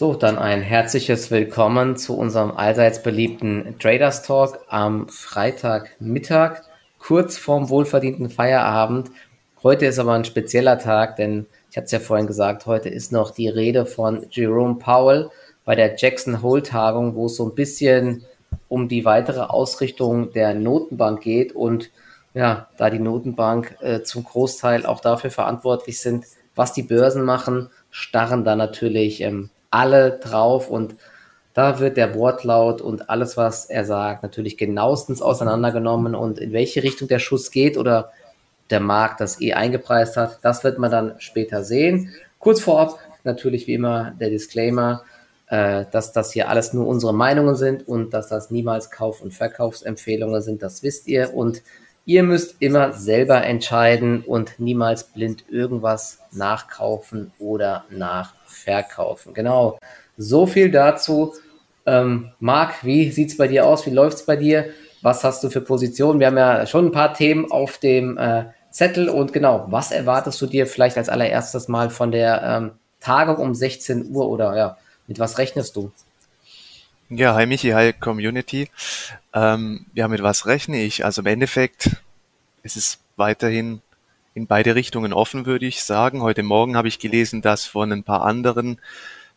[0.00, 6.62] So, dann ein herzliches Willkommen zu unserem allseits beliebten Traders Talk am Freitagmittag,
[6.98, 9.10] kurz vorm wohlverdienten Feierabend.
[9.62, 13.12] Heute ist aber ein spezieller Tag, denn ich hatte es ja vorhin gesagt, heute ist
[13.12, 15.28] noch die Rede von Jerome Powell
[15.66, 18.24] bei der Jackson Hole Tagung, wo es so ein bisschen
[18.70, 21.90] um die weitere Ausrichtung der Notenbank geht und
[22.32, 26.24] ja, da die Notenbank äh, zum Großteil auch dafür verantwortlich sind,
[26.54, 30.96] was die Börsen machen, starren da natürlich ähm, alle drauf und
[31.54, 36.82] da wird der Wortlaut und alles, was er sagt, natürlich genauestens auseinandergenommen und in welche
[36.82, 38.10] Richtung der Schuss geht oder
[38.70, 42.12] der Markt das eh eingepreist hat, das wird man dann später sehen.
[42.38, 45.02] Kurz vorab natürlich wie immer der Disclaimer,
[45.48, 49.34] äh, dass das hier alles nur unsere Meinungen sind und dass das niemals Kauf- und
[49.34, 51.62] Verkaufsempfehlungen sind, das wisst ihr und
[52.06, 59.34] ihr müsst immer selber entscheiden und niemals blind irgendwas nachkaufen oder nach verkaufen.
[59.34, 59.78] Genau.
[60.16, 61.34] So viel dazu.
[61.86, 63.86] Ähm, Marc, wie sieht es bei dir aus?
[63.86, 64.70] Wie läuft es bei dir?
[65.02, 66.20] Was hast du für Positionen?
[66.20, 70.40] Wir haben ja schon ein paar Themen auf dem äh, Zettel und genau, was erwartest
[70.40, 74.76] du dir vielleicht als allererstes mal von der ähm, Tagung um 16 Uhr oder ja,
[75.06, 75.90] mit was rechnest du?
[77.08, 78.70] Ja, hi Michi, hi Community.
[79.34, 81.04] Ähm, ja, mit was rechne ich?
[81.04, 81.96] Also im Endeffekt
[82.62, 83.80] ist es weiterhin
[84.40, 86.22] in beide Richtungen offen, würde ich sagen.
[86.22, 88.80] Heute Morgen habe ich gelesen, dass von ein paar anderen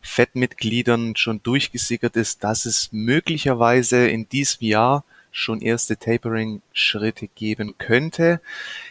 [0.02, 8.40] FED-Mitgliedern schon durchgesickert ist, dass es möglicherweise in diesem Jahr schon erste Tapering-Schritte geben könnte.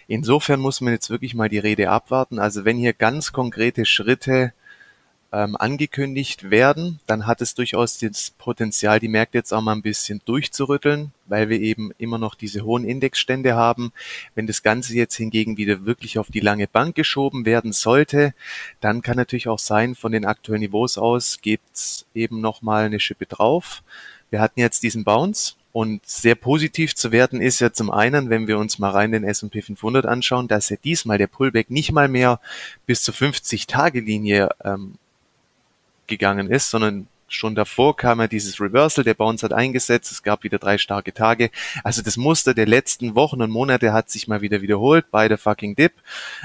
[0.06, 2.38] Insofern muss man jetzt wirklich mal die Rede abwarten.
[2.38, 4.52] Also wenn hier ganz konkrete Schritte
[5.32, 9.82] ähm, angekündigt werden, dann hat es durchaus das Potenzial, die Märkte jetzt auch mal ein
[9.82, 13.92] bisschen durchzurütteln, weil wir eben immer noch diese hohen Indexstände haben.
[14.34, 18.34] Wenn das Ganze jetzt hingegen wieder wirklich auf die lange Bank geschoben werden sollte,
[18.80, 23.26] dann kann natürlich auch sein, von den aktuellen Niveaus aus gibt's eben nochmal eine Schippe
[23.26, 23.82] drauf.
[24.30, 28.46] Wir hatten jetzt diesen Bounce, und sehr positiv zu werten ist ja zum einen, wenn
[28.46, 32.08] wir uns mal rein den S&P 500 anschauen, dass ja diesmal der Pullback nicht mal
[32.08, 32.40] mehr
[32.84, 34.98] bis zur 50-Tage-Linie ähm,
[36.06, 40.44] gegangen ist, sondern schon davor kam ja dieses Reversal, der Bounce hat eingesetzt, es gab
[40.44, 41.50] wieder drei starke Tage.
[41.82, 45.38] Also das Muster der letzten Wochen und Monate hat sich mal wieder wiederholt bei der
[45.38, 45.92] fucking Dip,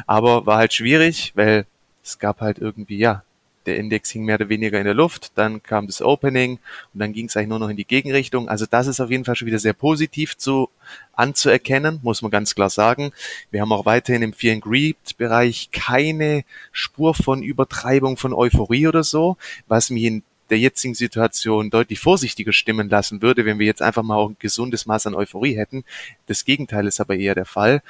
[0.06, 1.66] aber war halt schwierig, weil
[2.03, 3.23] es gab halt irgendwie, ja,
[3.67, 6.59] der Index hing mehr oder weniger in der Luft, dann kam das Opening
[6.94, 8.50] und dann ging es eigentlich nur noch in die Gegenrichtung.
[8.50, 10.69] Also das ist auf jeden Fall schon wieder sehr positiv zu
[11.13, 13.11] anzuerkennen, muss man ganz klar sagen.
[13.51, 18.88] Wir haben auch weiterhin im Fear and Greed Bereich keine Spur von Übertreibung von Euphorie
[18.88, 23.66] oder so, was mich in der jetzigen Situation deutlich vorsichtiger stimmen lassen würde, wenn wir
[23.66, 25.83] jetzt einfach mal auch ein gesundes Maß an Euphorie hätten.
[26.27, 27.81] Das Gegenteil ist aber eher der Fall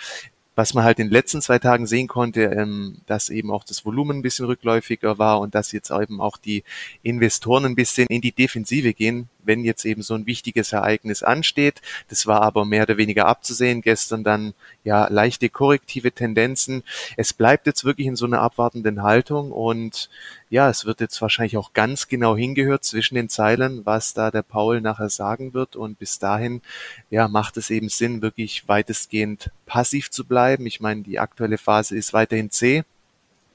[0.58, 3.86] was man halt in den letzten zwei Tagen sehen konnte, ähm, dass eben auch das
[3.86, 6.64] Volumen ein bisschen rückläufiger war und dass jetzt eben auch die
[7.04, 11.82] Investoren ein bisschen in die Defensive gehen, wenn jetzt eben so ein wichtiges Ereignis ansteht.
[12.10, 13.82] Das war aber mehr oder weniger abzusehen.
[13.82, 14.54] Gestern dann
[14.84, 16.84] ja leichte korrektive Tendenzen.
[17.16, 20.10] Es bleibt jetzt wirklich in so einer abwartenden Haltung und
[20.50, 24.44] ja, es wird jetzt wahrscheinlich auch ganz genau hingehört zwischen den Zeilen, was da der
[24.44, 25.76] Paul nachher sagen wird.
[25.76, 26.62] Und bis dahin,
[27.10, 30.66] ja, macht es eben Sinn, wirklich weitestgehend passiv zu bleiben.
[30.66, 32.84] Ich meine, die aktuelle Phase ist weiterhin zäh.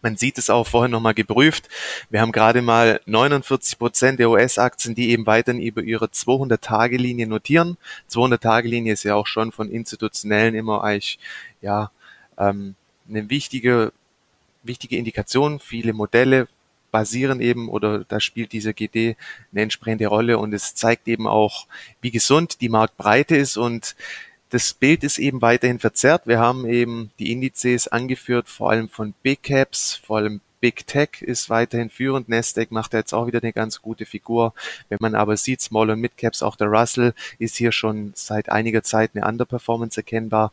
[0.03, 1.69] Man sieht es auch vorhin nochmal geprüft.
[2.11, 7.79] Wir haben gerade mal 49 Prozent der US-Aktien, die eben weiterhin über ihre 200-Tage-Linie notieren.
[8.11, 11.19] 200-Tage-Linie ist ja auch schon von Institutionellen immer eigentlich,
[11.61, 11.91] ja,
[12.37, 12.75] ähm,
[13.09, 13.93] eine wichtige,
[14.63, 15.61] wichtige Indikation.
[15.61, 16.49] Viele Modelle
[16.91, 19.17] basieren eben oder da spielt diese GD
[19.51, 21.67] eine entsprechende Rolle und es zeigt eben auch,
[22.01, 23.97] wie gesund die Marktbreite ist und
[24.53, 26.27] das Bild ist eben weiterhin verzerrt.
[26.27, 31.23] Wir haben eben die Indizes angeführt, vor allem von Big Caps, vor allem Big Tech
[31.23, 32.29] ist weiterhin führend.
[32.29, 34.53] Nasdaq macht da jetzt auch wieder eine ganz gute Figur.
[34.91, 38.51] Wenn man aber sieht, Small und Mid Caps, auch der Russell ist hier schon seit
[38.51, 40.53] einiger Zeit eine Underperformance erkennbar.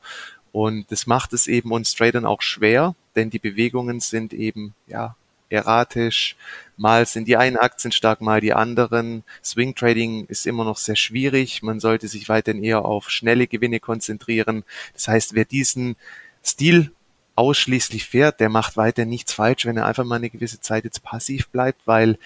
[0.53, 5.15] Und das macht es eben uns Tradern auch schwer, denn die Bewegungen sind eben, ja,
[5.49, 6.35] erratisch.
[6.77, 9.23] Mal sind die einen Aktien stark, mal die anderen.
[9.43, 11.61] Swing Trading ist immer noch sehr schwierig.
[11.61, 14.63] Man sollte sich weiterhin eher auf schnelle Gewinne konzentrieren.
[14.93, 15.95] Das heißt, wer diesen
[16.43, 16.91] Stil
[17.35, 21.03] ausschließlich fährt, der macht weiter nichts falsch, wenn er einfach mal eine gewisse Zeit jetzt
[21.03, 22.17] passiv bleibt, weil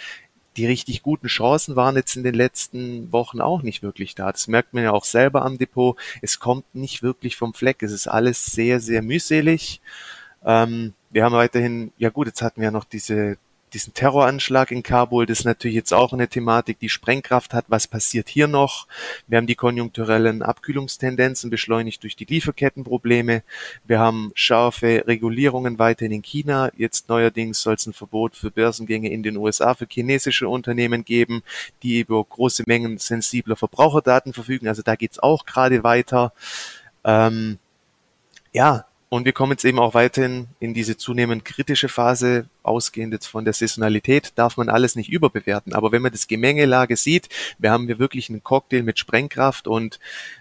[0.57, 4.31] die richtig guten Chancen waren jetzt in den letzten Wochen auch nicht wirklich da.
[4.31, 5.97] Das merkt man ja auch selber am Depot.
[6.21, 7.81] Es kommt nicht wirklich vom Fleck.
[7.81, 9.81] Es ist alles sehr, sehr mühselig.
[10.45, 13.37] Ähm, wir haben weiterhin, ja gut, jetzt hatten wir noch diese
[13.73, 17.65] diesen Terroranschlag in Kabul, das ist natürlich jetzt auch eine Thematik, die Sprengkraft hat.
[17.67, 18.87] Was passiert hier noch?
[19.27, 23.43] Wir haben die konjunkturellen Abkühlungstendenzen beschleunigt durch die Lieferkettenprobleme.
[23.85, 26.71] Wir haben scharfe Regulierungen weiterhin in China.
[26.77, 31.41] Jetzt neuerdings soll es ein Verbot für Börsengänge in den USA für chinesische Unternehmen geben,
[31.81, 34.67] die über große Mengen sensibler Verbraucherdaten verfügen.
[34.67, 36.33] Also da geht's auch gerade weiter.
[37.03, 37.57] Ähm,
[38.51, 43.27] ja, und wir kommen jetzt eben auch weiterhin in diese zunehmend kritische Phase, ausgehend jetzt
[43.27, 45.73] von der Saisonalität, darf man alles nicht überbewerten.
[45.73, 47.29] Aber wenn man das Gemengelage sieht,
[47.59, 49.99] wir haben hier wirklich einen Cocktail mit Sprengkraft und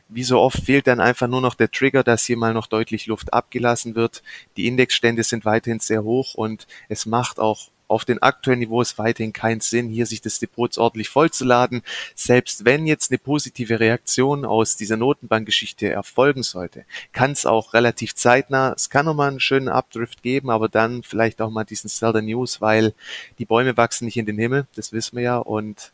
[0.09, 3.07] wie so oft fehlt dann einfach nur noch der Trigger, dass hier mal noch deutlich
[3.09, 4.23] Luft abgelassen wird.
[4.57, 9.33] Die Indexstände sind weiterhin sehr hoch und es macht auch auf den aktuellen Niveaus weiterhin
[9.33, 11.83] keinen Sinn, hier sich das Depot ordentlich vollzuladen.
[12.15, 18.15] Selbst wenn jetzt eine positive Reaktion aus dieser Notenbankgeschichte erfolgen sollte, kann es auch relativ
[18.15, 22.23] zeitnah, es kann nochmal einen schönen Updrift geben, aber dann vielleicht auch mal diesen the
[22.23, 22.95] News, weil
[23.39, 25.93] die Bäume wachsen nicht in den Himmel, das wissen wir ja und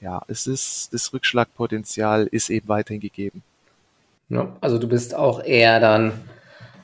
[0.00, 3.42] ja, es ist, das Rückschlagpotenzial ist eben weiterhin gegeben.
[4.28, 6.12] Ja, also du bist auch eher dann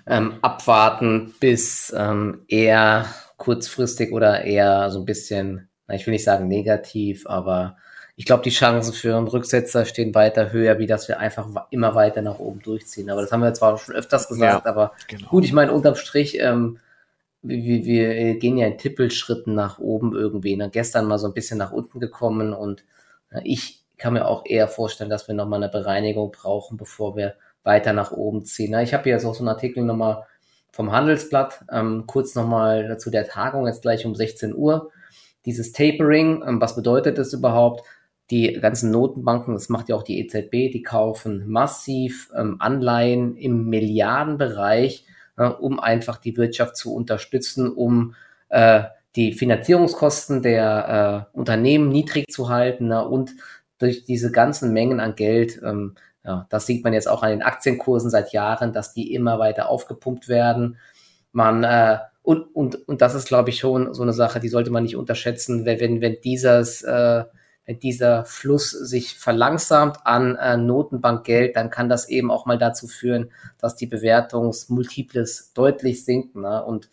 [0.06, 3.06] ähm, abwarten bis ähm, eher
[3.43, 7.77] kurzfristig oder eher so ein bisschen, ich will nicht sagen negativ, aber
[8.15, 11.97] ich glaube, die Chancen für einen Rücksetzer stehen weiter höher, wie dass wir einfach immer
[11.97, 13.11] weiter nach oben durchziehen.
[13.11, 15.29] Aber das haben wir zwar schon öfters gesagt, ja, aber genau.
[15.29, 16.79] gut, ich meine, unterm Strich, ähm,
[17.43, 20.55] wir, wir gehen ja in Tippelschritten nach oben irgendwie.
[20.55, 20.71] Ne?
[20.71, 22.85] Gestern mal so ein bisschen nach unten gekommen und
[23.31, 27.35] äh, ich kann mir auch eher vorstellen, dass wir nochmal eine Bereinigung brauchen, bevor wir
[27.65, 28.71] weiter nach oben ziehen.
[28.73, 30.27] Na, ich habe hier jetzt auch so einen Artikel nochmal
[30.73, 31.65] vom Handelsblatt.
[31.71, 34.91] Ähm, kurz nochmal zu der Tagung, jetzt gleich um 16 Uhr.
[35.45, 37.87] Dieses Tapering, ähm, was bedeutet das überhaupt?
[38.31, 43.69] Die ganzen Notenbanken, das macht ja auch die EZB, die kaufen massiv ähm, Anleihen im
[43.69, 45.05] Milliardenbereich,
[45.37, 48.15] äh, um einfach die Wirtschaft zu unterstützen, um
[48.49, 48.85] äh,
[49.17, 53.33] die Finanzierungskosten der äh, Unternehmen niedrig zu halten na, und
[53.79, 57.43] durch diese ganzen Mengen an Geld ähm, ja, das sieht man jetzt auch an den
[57.43, 60.77] Aktienkursen seit Jahren, dass die immer weiter aufgepumpt werden.
[61.33, 64.71] Man äh, und, und, und das ist, glaube ich, schon so eine Sache, die sollte
[64.71, 67.25] man nicht unterschätzen, wenn, wenn, wenn dieses äh,
[67.65, 72.89] wenn dieser Fluss sich verlangsamt an äh, Notenbankgeld, dann kann das eben auch mal dazu
[72.89, 76.43] führen, dass die Bewertungsmultiples deutlich sinken.
[76.43, 76.65] Ne?
[76.65, 76.89] Und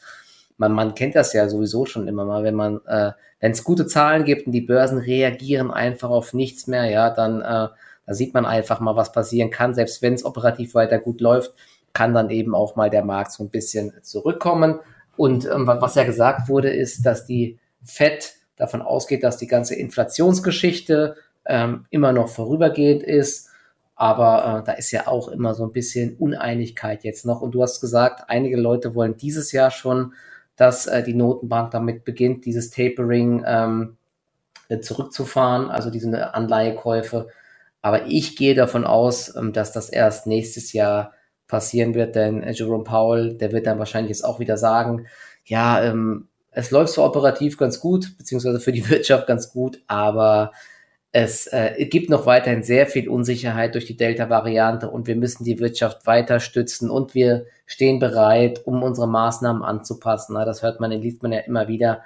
[0.57, 3.87] man, man kennt das ja sowieso schon immer mal, wenn man, äh, wenn es gute
[3.87, 7.69] Zahlen gibt und die Börsen reagieren einfach auf nichts mehr, ja, dann äh,
[8.09, 9.75] da sieht man einfach mal, was passieren kann.
[9.75, 11.53] Selbst wenn es operativ weiter gut läuft,
[11.93, 14.79] kann dann eben auch mal der Markt so ein bisschen zurückkommen.
[15.15, 19.75] Und ähm, was ja gesagt wurde, ist, dass die FED davon ausgeht, dass die ganze
[19.75, 23.49] Inflationsgeschichte ähm, immer noch vorübergehend ist.
[23.93, 27.41] Aber äh, da ist ja auch immer so ein bisschen Uneinigkeit jetzt noch.
[27.41, 30.13] Und du hast gesagt, einige Leute wollen dieses Jahr schon,
[30.55, 33.97] dass äh, die Notenbank damit beginnt, dieses Tapering ähm,
[34.81, 37.27] zurückzufahren, also diese Anleihekäufe.
[37.81, 41.13] Aber ich gehe davon aus, ähm, dass das erst nächstes Jahr
[41.47, 45.07] passieren wird, denn äh, Jerome Powell, der wird dann wahrscheinlich jetzt auch wieder sagen,
[45.45, 50.51] ja, ähm, es läuft so operativ ganz gut, beziehungsweise für die Wirtschaft ganz gut, aber
[51.11, 55.59] es äh, gibt noch weiterhin sehr viel Unsicherheit durch die Delta-Variante und wir müssen die
[55.59, 60.33] Wirtschaft weiter stützen und wir stehen bereit, um unsere Maßnahmen anzupassen.
[60.35, 62.03] Na, das hört man, liest man ja immer wieder.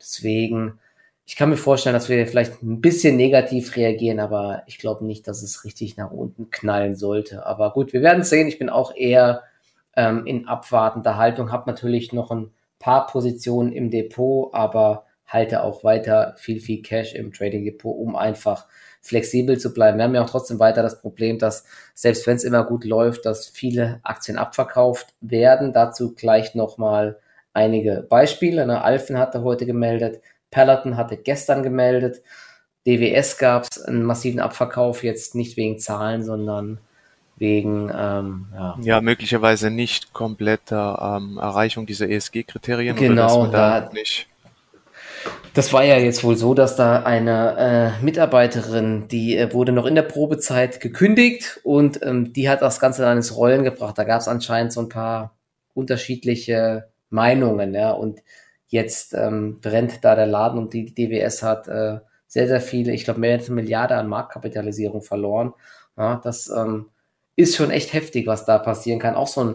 [0.00, 0.78] Deswegen
[1.26, 5.26] ich kann mir vorstellen, dass wir vielleicht ein bisschen negativ reagieren, aber ich glaube nicht,
[5.26, 7.46] dass es richtig nach unten knallen sollte.
[7.46, 8.46] Aber gut, wir werden sehen.
[8.46, 9.42] Ich bin auch eher
[9.96, 15.82] ähm, in abwartender Haltung, habe natürlich noch ein paar Positionen im Depot, aber halte auch
[15.82, 18.66] weiter viel, viel Cash im Trading Depot, um einfach
[19.00, 19.98] flexibel zu bleiben.
[19.98, 21.64] Wir haben ja auch trotzdem weiter das Problem, dass
[21.94, 25.72] selbst wenn es immer gut läuft, dass viele Aktien abverkauft werden.
[25.72, 27.18] Dazu gleich nochmal
[27.54, 28.66] einige Beispiele.
[28.66, 30.20] Ne, Alphen hatte heute gemeldet,
[30.54, 32.22] Peloton hatte gestern gemeldet.
[32.86, 36.78] DWS gab es einen massiven Abverkauf, jetzt nicht wegen Zahlen, sondern
[37.36, 38.78] wegen ähm, ja.
[38.80, 44.28] ja möglicherweise nicht kompletter ähm, Erreichung dieser ESG-Kriterien genau, da, nicht
[45.54, 49.86] das war ja jetzt wohl so, dass da eine äh, Mitarbeiterin, die äh, wurde noch
[49.86, 53.96] in der Probezeit gekündigt und ähm, die hat das Ganze dann ins Rollen gebracht.
[53.96, 55.36] Da gab es anscheinend so ein paar
[55.72, 58.20] unterschiedliche Meinungen, ja, und
[58.74, 63.04] Jetzt ähm, brennt da der Laden und die DWS hat äh, sehr, sehr viele, ich
[63.04, 65.54] glaube, mehr als eine Milliarde an Marktkapitalisierung verloren.
[65.96, 66.86] Ja, das ähm,
[67.36, 69.14] ist schon echt heftig, was da passieren kann.
[69.14, 69.54] Auch so ein,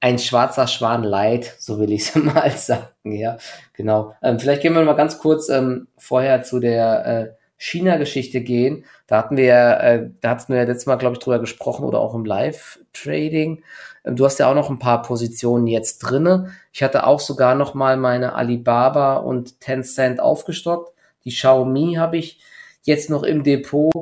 [0.00, 2.90] ein schwarzer Schwan Leid, so will ich es mal sagen.
[3.04, 3.38] Ja,
[3.72, 4.14] genau.
[4.22, 8.84] Ähm, vielleicht gehen wir mal ganz kurz ähm, vorher zu der äh, China-Geschichte gehen.
[9.06, 12.00] Da hatten wir, äh, da hatten wir ja letztes Mal, glaube ich, drüber gesprochen oder
[12.00, 13.62] auch im Live-Trading.
[14.04, 16.52] Ähm, du hast ja auch noch ein paar Positionen jetzt drinne.
[16.72, 20.92] Ich hatte auch sogar noch mal meine Alibaba und Tencent aufgestockt.
[21.24, 22.40] Die Xiaomi habe ich
[22.82, 23.92] jetzt noch im Depot.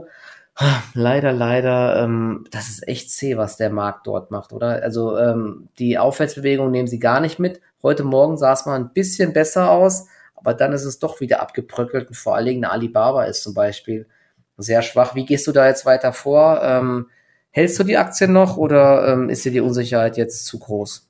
[0.92, 4.82] Leider, leider, ähm, das ist echt zäh, was der Markt dort macht, oder?
[4.82, 7.60] Also ähm, die Aufwärtsbewegung nehmen sie gar nicht mit.
[7.82, 11.40] Heute Morgen sah es mal ein bisschen besser aus, aber dann ist es doch wieder
[11.40, 14.06] abgebröckelt und vor allen Dingen eine Alibaba ist zum Beispiel
[14.58, 15.14] sehr schwach.
[15.14, 16.60] Wie gehst du da jetzt weiter vor?
[16.62, 17.06] Ähm,
[17.50, 21.06] hältst du die Aktien noch oder ähm, ist dir die Unsicherheit jetzt zu groß?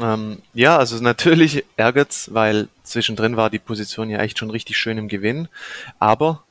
[0.00, 4.98] Ähm, ja, also natürlich ärgert's, weil zwischendrin war die Position ja echt schon richtig schön
[4.98, 5.48] im Gewinn,
[5.98, 6.44] aber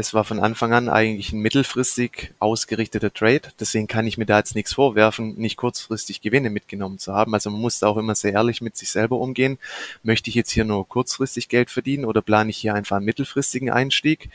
[0.00, 3.42] es war von Anfang an eigentlich ein mittelfristig ausgerichteter Trade.
[3.60, 7.34] Deswegen kann ich mir da jetzt nichts vorwerfen, nicht kurzfristig Gewinne mitgenommen zu haben.
[7.34, 9.58] Also man muss da auch immer sehr ehrlich mit sich selber umgehen.
[10.02, 13.68] Möchte ich jetzt hier nur kurzfristig Geld verdienen oder plane ich hier einfach einen mittelfristigen
[13.68, 14.30] Einstieg?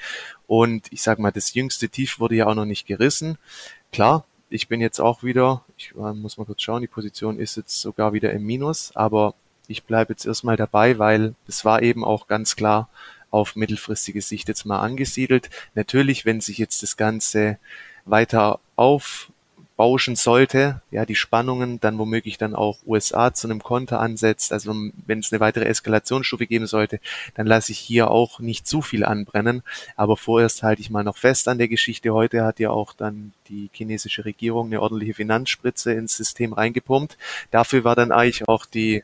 [0.46, 3.40] Und ich sage mal, das jüngste Tief wurde ja auch noch nicht gerissen.
[3.96, 7.56] Klar, ich bin jetzt auch wieder, ich äh, muss mal kurz schauen, die Position ist
[7.56, 9.36] jetzt sogar wieder im Minus, aber
[9.70, 12.90] ich bleibe jetzt erstmal dabei, weil es war eben auch ganz klar
[13.32, 15.50] auf mittelfristige Sicht jetzt mal angesiedelt.
[15.76, 17.58] Natürlich, wenn sich jetzt das Ganze
[18.04, 18.60] weiter
[19.76, 24.74] aufbauschen sollte, ja, die Spannungen, dann womöglich dann auch USA zu einem Konter ansetzt, also
[25.06, 27.00] wenn es eine weitere Eskalationsstufe geben sollte,
[27.36, 29.64] dann lasse ich hier auch nicht zu viel anbrennen,
[29.98, 32.14] aber vorerst halte ich mal noch fest an der Geschichte.
[32.14, 37.18] Heute hat ja auch dann die chinesische Regierung eine ordentliche Finanzspritze ins System reingepumpt.
[37.52, 39.04] Dafür war dann eigentlich auch die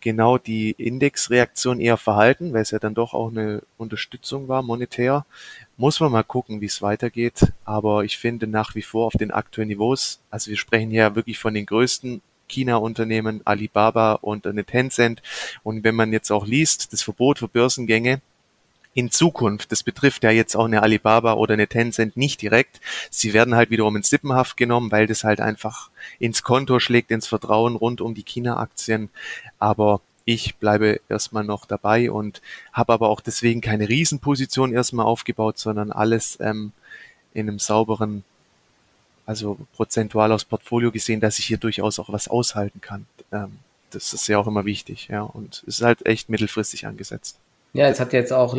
[0.00, 5.26] genau die Indexreaktion eher verhalten, weil es ja dann doch auch eine Unterstützung war, monetär.
[5.76, 7.52] Muss man mal gucken, wie es weitergeht.
[7.64, 11.38] Aber ich finde nach wie vor auf den aktuellen Niveaus, also wir sprechen hier wirklich
[11.38, 15.22] von den größten China-Unternehmen, Alibaba und eine Tencent.
[15.62, 18.20] Und wenn man jetzt auch liest, das Verbot für Börsengänge,
[18.98, 23.32] in Zukunft, das betrifft ja jetzt auch eine Alibaba oder eine Tencent nicht direkt, sie
[23.32, 27.76] werden halt wiederum in Sippenhaft genommen, weil das halt einfach ins Konto schlägt, ins Vertrauen
[27.76, 29.08] rund um die China-Aktien.
[29.60, 35.58] Aber ich bleibe erstmal noch dabei und habe aber auch deswegen keine Riesenposition erstmal aufgebaut,
[35.60, 36.72] sondern alles ähm,
[37.34, 38.24] in einem sauberen,
[39.26, 43.06] also prozentual aus Portfolio gesehen, dass ich hier durchaus auch was aushalten kann.
[43.30, 47.38] Ähm, das ist ja auch immer wichtig, ja, und es ist halt echt mittelfristig angesetzt.
[47.72, 48.56] Ja, es hat jetzt auch,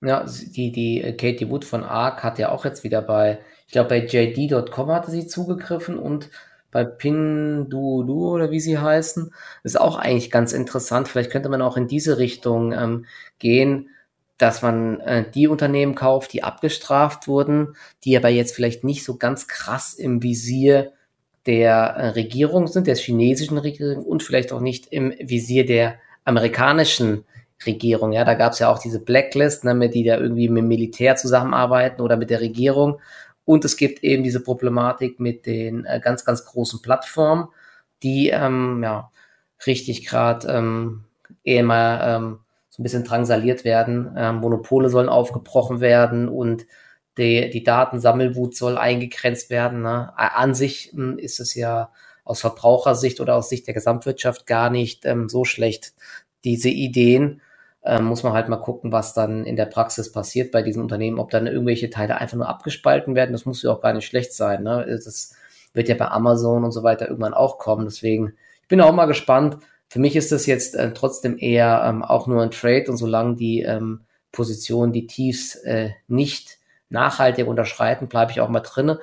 [0.00, 3.72] ja, die, die äh, Katie Wood von ARC hat ja auch jetzt wieder bei, ich
[3.72, 6.30] glaube, bei JD.com hatte sie zugegriffen und
[6.70, 9.32] bei Pinduoduo oder wie sie heißen.
[9.62, 11.06] ist auch eigentlich ganz interessant.
[11.08, 13.06] Vielleicht könnte man auch in diese Richtung ähm,
[13.38, 13.90] gehen,
[14.38, 19.16] dass man äh, die Unternehmen kauft, die abgestraft wurden, die aber jetzt vielleicht nicht so
[19.16, 20.92] ganz krass im Visier
[21.46, 25.94] der äh, Regierung sind, der chinesischen Regierung und vielleicht auch nicht im Visier der
[26.24, 27.24] amerikanischen
[27.66, 28.12] Regierung.
[28.12, 30.68] Ja, da gab es ja auch diese Blacklist, ne, mit die da irgendwie mit dem
[30.68, 33.00] Militär zusammenarbeiten oder mit der Regierung.
[33.44, 37.48] Und es gibt eben diese Problematik mit den äh, ganz, ganz großen Plattformen,
[38.02, 39.10] die ähm, ja
[39.66, 41.04] richtig gerade ähm,
[41.42, 42.38] eher mal ähm,
[42.70, 44.14] so ein bisschen drangsaliert werden.
[44.16, 46.66] Ähm, Monopole sollen aufgebrochen werden und
[47.18, 49.82] die, die Datensammelwut soll eingegrenzt werden.
[49.82, 50.12] Ne?
[50.16, 51.92] An sich ähm, ist es ja
[52.24, 55.94] aus Verbrauchersicht oder aus Sicht der Gesamtwirtschaft gar nicht ähm, so schlecht,
[56.44, 57.40] diese Ideen
[57.84, 61.18] ähm, muss man halt mal gucken, was dann in der Praxis passiert bei diesen Unternehmen,
[61.18, 63.32] ob dann irgendwelche Teile einfach nur abgespalten werden.
[63.32, 64.62] Das muss ja auch gar nicht schlecht sein.
[64.62, 64.86] Ne?
[64.88, 65.34] Das
[65.74, 67.84] wird ja bei Amazon und so weiter irgendwann auch kommen.
[67.84, 69.58] Deswegen, ich bin auch mal gespannt.
[69.88, 73.36] Für mich ist das jetzt äh, trotzdem eher ähm, auch nur ein Trade und solange
[73.36, 74.00] die ähm,
[74.32, 76.58] Position, die Tiefs äh, nicht
[76.88, 78.98] nachhaltig unterschreiten, bleibe ich auch mal drinne.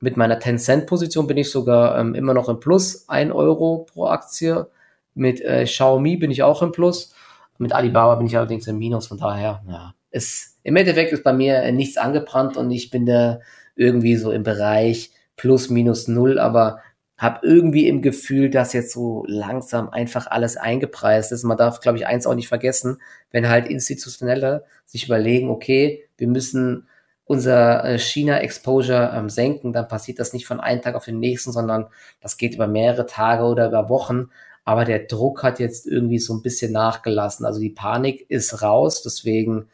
[0.00, 4.66] Mit meiner 10-Cent-Position bin ich sogar ähm, immer noch im Plus, ein Euro pro Aktie.
[5.14, 7.14] Mit äh, Xiaomi bin ich auch im Plus.
[7.58, 9.94] Mit Alibaba bin ich allerdings im Minus, von daher, ja.
[10.10, 13.40] Es, Im Endeffekt ist bei mir nichts angebrannt und ich bin da
[13.74, 16.78] irgendwie so im Bereich plus minus null, aber
[17.16, 21.44] habe irgendwie im Gefühl, dass jetzt so langsam einfach alles eingepreist ist.
[21.44, 22.98] Man darf, glaube ich, eins auch nicht vergessen,
[23.30, 26.88] wenn halt Institutionelle sich überlegen, okay, wir müssen
[27.24, 31.52] unser äh, China-Exposure ähm, senken, dann passiert das nicht von einem Tag auf den nächsten,
[31.52, 31.86] sondern
[32.20, 34.30] das geht über mehrere Tage oder über Wochen.
[34.64, 37.44] Aber der Druck hat jetzt irgendwie so ein bisschen nachgelassen.
[37.44, 39.02] Also die Panik ist raus.
[39.02, 39.68] Deswegen,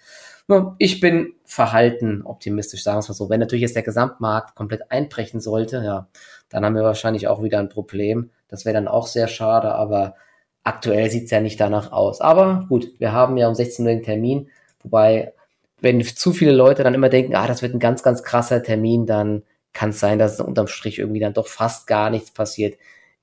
[0.79, 3.31] ich bin verhalten optimistisch, sagen wir es mal so.
[3.31, 6.09] Wenn natürlich jetzt der Gesamtmarkt komplett einbrechen sollte, ja,
[6.49, 8.31] dann haben wir wahrscheinlich auch wieder ein Problem.
[8.49, 10.17] Das wäre dann auch sehr schade, aber
[10.65, 12.21] aktuell sieht es ja nicht danach aus.
[12.21, 14.51] Aber gut, wir haben ja um 16 Uhr den Termin,
[14.83, 15.33] wobei,
[15.81, 19.07] wenn zu viele Leute dann immer denken, ah, das wird ein ganz, ganz krasser Termin,
[19.07, 22.77] dann kann es sein, dass unterm Strich irgendwie dann doch fast gar nichts passiert.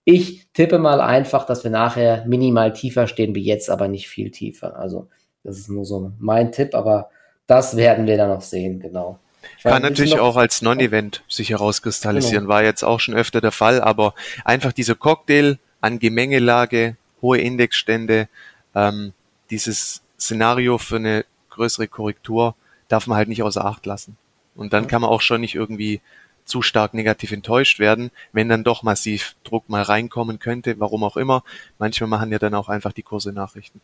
[0.10, 4.32] Ich tippe mal einfach, dass wir nachher minimal tiefer stehen wie jetzt, aber nicht viel
[4.32, 4.80] tiefer.
[4.80, 5.10] Also
[5.44, 7.10] das ist nur so mein Tipp, aber
[7.46, 9.20] Das werden wir dann noch sehen, genau.
[9.64, 12.54] Kann natürlich auch als Non-Event sich herauskristallisieren, genau.
[12.54, 14.14] war jetzt auch schon öfter der Fall, aber
[14.46, 18.30] einfach dieser Cocktail an Gemengelage, hohe Indexstände,
[18.76, 19.12] ähm,
[19.50, 22.56] dieses Szenario für eine größere Korrektur
[22.88, 24.16] darf man halt nicht außer Acht lassen.
[24.56, 26.00] Und dann kann man auch schon nicht irgendwie
[26.48, 31.18] zu stark negativ enttäuscht werden, wenn dann doch massiv Druck mal reinkommen könnte, warum auch
[31.18, 31.44] immer.
[31.78, 33.82] Manchmal machen ja dann auch einfach die Kurse Nachrichten.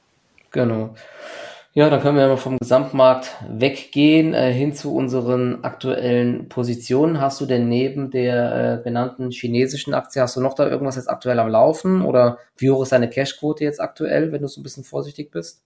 [0.51, 0.95] Genau.
[1.75, 7.19] Ja, dann können wir mal vom Gesamtmarkt weggehen äh, hin zu unseren aktuellen Positionen.
[7.19, 11.09] Hast du denn neben der äh, benannten chinesischen Aktie, hast du noch da irgendwas jetzt
[11.09, 12.03] aktuell am Laufen?
[12.03, 15.63] Oder wie hoch ist deine Cashquote jetzt aktuell, wenn du so ein bisschen vorsichtig bist?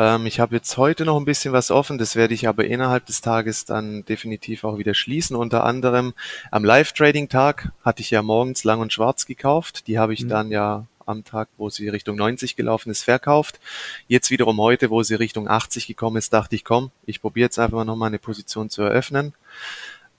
[0.00, 3.04] Ähm, ich habe jetzt heute noch ein bisschen was offen, das werde ich aber innerhalb
[3.04, 5.36] des Tages dann definitiv auch wieder schließen.
[5.36, 6.14] Unter anderem
[6.50, 9.86] am Live-Trading-Tag hatte ich ja morgens lang und schwarz gekauft.
[9.88, 10.28] Die habe ich mhm.
[10.28, 13.60] dann ja am Tag, wo sie Richtung 90 gelaufen ist, verkauft.
[14.08, 17.58] Jetzt wiederum heute, wo sie Richtung 80 gekommen ist, dachte ich, komm, ich probiere jetzt
[17.58, 19.34] einfach mal nochmal eine Position zu eröffnen.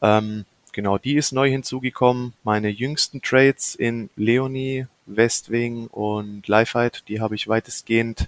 [0.04, 2.34] Ähm, genau, die ist neu hinzugekommen.
[2.44, 8.28] Meine jüngsten Trades in Leonie, Westwing und Lifeite, die habe ich weitestgehend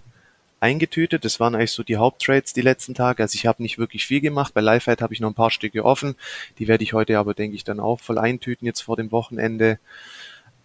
[0.63, 1.25] eingetütet.
[1.25, 3.21] Das waren eigentlich so die Haupttrades die letzten Tage.
[3.21, 4.53] Also ich habe nicht wirklich viel gemacht.
[4.53, 6.15] Bei Lifeite habe ich noch ein paar Stücke offen.
[6.57, 9.77] Die werde ich heute aber, denke ich, dann auch voll eintüten jetzt vor dem Wochenende.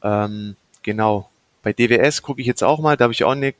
[0.02, 1.28] Ähm, genau.
[1.62, 2.97] Bei DWS gucke ich jetzt auch mal.
[2.97, 3.55] Da habe ich auch eine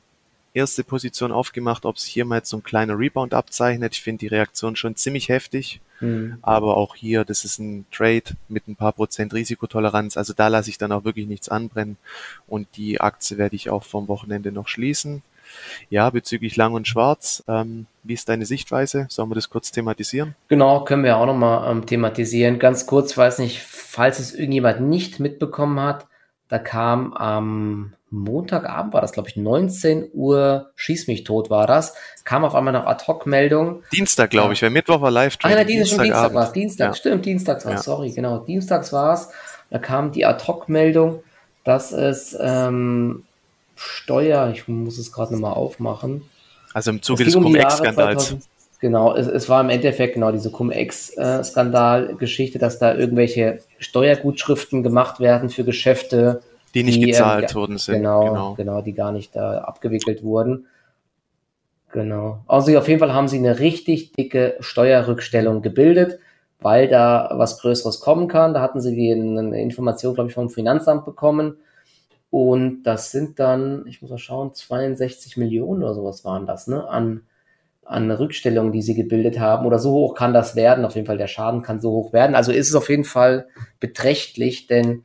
[0.53, 3.93] erste Position aufgemacht, ob sich hier mal jetzt so ein kleiner Rebound abzeichnet.
[3.93, 5.81] Ich finde die Reaktion schon ziemlich heftig.
[5.99, 6.37] Mhm.
[6.41, 10.15] Aber auch hier, das ist ein Trade mit ein paar Prozent Risikotoleranz.
[10.15, 11.97] Also da lasse ich dann auch wirklich nichts anbrennen.
[12.47, 15.21] Und die Aktie werde ich auch vom Wochenende noch schließen.
[15.89, 19.07] Ja, bezüglich Lang und Schwarz, ähm, wie ist deine Sichtweise?
[19.09, 20.35] Sollen wir das kurz thematisieren?
[20.47, 22.59] Genau, können wir auch nochmal ähm, thematisieren.
[22.59, 26.07] Ganz kurz, weiß nicht, falls es irgendjemand nicht mitbekommen hat,
[26.47, 31.93] da kam am Montagabend, war das glaube ich 19 Uhr, schieß mich tot war das,
[32.23, 33.83] kam auf einmal noch Ad-Hoc-Meldung.
[33.91, 36.93] Dienstag glaube ich, weil Mittwoch war live Ah, ja, Dienstag, Dienstag war es, Dienstag, ja.
[36.95, 37.83] stimmt, Dienstags war es, ja.
[37.83, 39.29] sorry, genau, Dienstags war es.
[39.69, 41.23] Da kam die Ad-Hoc-Meldung,
[41.63, 43.25] dass es ähm,
[43.79, 46.23] Steuer, ich muss es gerade nochmal aufmachen.
[46.73, 48.35] Also im Zuge des um Cum-Ex-Skandals.
[48.81, 55.49] Genau, es, es, war im Endeffekt genau diese Cum-Ex-Skandal-Geschichte, dass da irgendwelche Steuergutschriften gemacht werden
[55.49, 56.41] für Geschäfte,
[56.73, 57.95] die nicht die, gezahlt ähm, worden sind.
[57.95, 60.65] Genau, genau, genau, die gar nicht da abgewickelt wurden.
[61.91, 62.39] Genau.
[62.47, 66.19] Also auf jeden Fall haben sie eine richtig dicke Steuerrückstellung gebildet,
[66.59, 68.53] weil da was Größeres kommen kann.
[68.53, 71.57] Da hatten sie die eine Information, glaube ich, vom Finanzamt bekommen
[72.29, 76.87] und das sind dann, ich muss mal schauen, 62 Millionen oder sowas waren das, ne,
[76.87, 77.23] an,
[77.83, 79.65] an Rückstellungen, die sie gebildet haben.
[79.65, 80.85] Oder so hoch kann das werden.
[80.85, 82.35] Auf jeden Fall, der Schaden kann so hoch werden.
[82.35, 83.47] Also ist es auf jeden Fall
[83.79, 85.03] beträchtlich, denn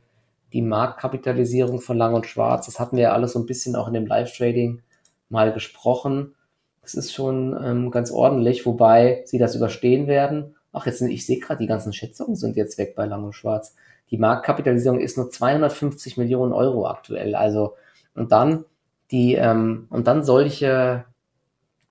[0.53, 3.87] die Marktkapitalisierung von Lang und Schwarz, das hatten wir ja alles so ein bisschen auch
[3.87, 4.83] in dem Live-Trading
[5.29, 6.35] mal gesprochen.
[6.83, 10.55] Das ist schon ähm, ganz ordentlich, wobei sie das überstehen werden.
[10.71, 13.75] Ach, jetzt, ich sehe gerade, die ganzen Schätzungen sind jetzt weg bei Lang und Schwarz.
[14.11, 17.35] Die Marktkapitalisierung ist nur 250 Millionen Euro aktuell.
[17.35, 17.75] Also,
[18.13, 18.65] und dann
[19.11, 21.05] die, ähm, und dann solche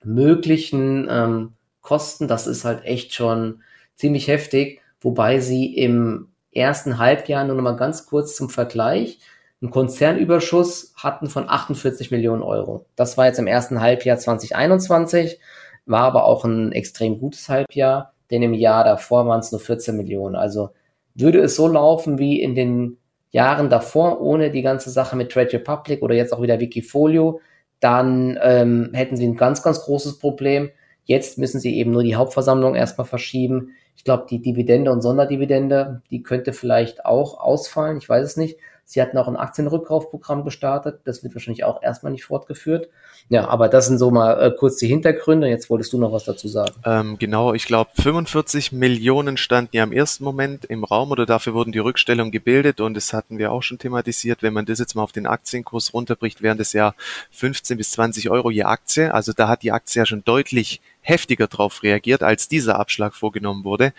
[0.02, 3.62] möglichen ähm, Kosten, das ist halt echt schon
[3.96, 9.18] ziemlich heftig, wobei sie im ersten Halbjahr nur noch mal ganz kurz zum Vergleich
[9.60, 12.86] einen Konzernüberschuss hatten von 48 Millionen Euro.
[12.96, 15.38] Das war jetzt im ersten Halbjahr 2021,
[15.86, 19.96] war aber auch ein extrem gutes Halbjahr, denn im Jahr davor waren es nur 14
[19.96, 20.36] Millionen.
[20.36, 20.70] Also
[21.14, 22.98] würde es so laufen wie in den
[23.30, 27.40] Jahren davor, ohne die ganze Sache mit Trade Republic oder jetzt auch wieder Wikifolio,
[27.80, 30.70] dann ähm, hätten sie ein ganz, ganz großes Problem.
[31.04, 33.72] Jetzt müssen sie eben nur die Hauptversammlung erstmal verschieben.
[33.96, 37.98] Ich glaube, die Dividende und Sonderdividende, die könnte vielleicht auch ausfallen.
[37.98, 38.58] Ich weiß es nicht.
[38.84, 41.00] Sie hatten auch ein Aktienrückkaufprogramm gestartet.
[41.04, 42.88] Das wird wahrscheinlich auch erstmal nicht fortgeführt.
[43.30, 45.48] Ja, aber das sind so mal äh, kurz die Hintergründe.
[45.48, 46.74] Jetzt wolltest du noch was dazu sagen.
[46.84, 51.54] Ähm, genau, ich glaube 45 Millionen standen ja im ersten Moment im Raum oder dafür
[51.54, 54.42] wurden die Rückstellungen gebildet und das hatten wir auch schon thematisiert.
[54.42, 56.94] Wenn man das jetzt mal auf den Aktienkurs runterbricht, wären das ja
[57.30, 59.12] 15 bis 20 Euro je Aktie.
[59.12, 63.62] Also da hat die Aktie ja schon deutlich heftiger darauf reagiert, als dieser Abschlag vorgenommen
[63.62, 63.92] wurde.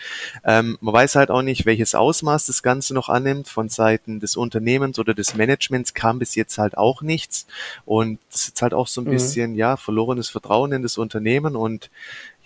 [0.43, 3.47] Ähm, man weiß halt auch nicht, welches Ausmaß das Ganze noch annimmt.
[3.47, 7.45] Von Seiten des Unternehmens oder des Managements kam bis jetzt halt auch nichts.
[7.85, 9.11] Und das ist halt auch so ein mhm.
[9.11, 11.91] bisschen, ja, verlorenes Vertrauen in das Unternehmen und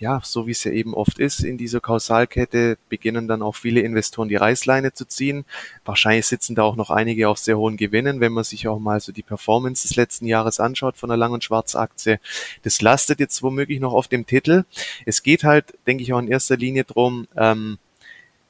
[0.00, 3.80] ja, so wie es ja eben oft ist in dieser Kausalkette, beginnen dann auch viele
[3.80, 5.44] Investoren die Reißleine zu ziehen.
[5.84, 8.98] Wahrscheinlich sitzen da auch noch einige auf sehr hohen Gewinnen, wenn man sich auch mal
[8.98, 12.18] so die Performance des letzten Jahres anschaut von der Lang- und Schwarz-Aktie.
[12.62, 14.64] Das lastet jetzt womöglich noch auf dem Titel.
[15.04, 17.78] Es geht halt, denke ich, auch in erster Linie drum, ähm,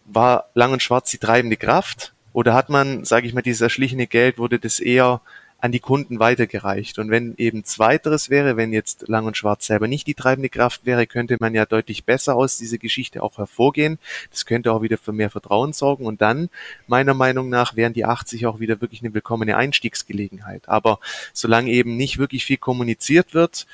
[0.07, 2.15] war Lang und Schwarz die treibende Kraft?
[2.33, 5.21] Oder hat man, sage ich mal, dieses erschlichene Geld, wurde das eher
[5.61, 6.99] an die Kunden weitergereicht.
[6.99, 10.87] Und wenn eben zweiteres wäre, wenn jetzt Lang und Schwarz selber nicht die treibende Kraft
[10.87, 13.99] wäre, könnte man ja deutlich besser aus dieser Geschichte auch hervorgehen.
[14.31, 16.07] Das könnte auch wieder für mehr Vertrauen sorgen.
[16.07, 16.49] Und dann,
[16.87, 20.69] meiner Meinung nach, wären die 80 auch wieder wirklich eine willkommene Einstiegsgelegenheit.
[20.69, 20.99] Aber
[21.33, 23.67] solange eben nicht wirklich viel kommuniziert wird,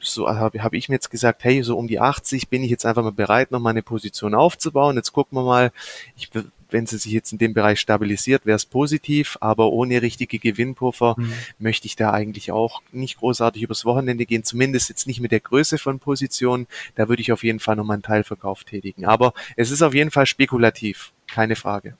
[0.00, 2.86] so habe hab ich mir jetzt gesagt, hey, so um die 80 bin ich jetzt
[2.86, 4.96] einfach mal bereit, noch mal eine Position aufzubauen.
[4.96, 5.72] Jetzt gucken wir mal,
[6.16, 6.30] ich
[6.72, 11.14] wenn sie sich jetzt in dem Bereich stabilisiert, wäre es positiv, aber ohne richtige Gewinnpuffer
[11.16, 11.32] mhm.
[11.58, 15.40] möchte ich da eigentlich auch nicht großartig übers Wochenende gehen, zumindest jetzt nicht mit der
[15.40, 16.66] Größe von Positionen.
[16.94, 19.04] Da würde ich auf jeden Fall nochmal einen Teilverkauf tätigen.
[19.04, 21.94] Aber es ist auf jeden Fall spekulativ, keine Frage.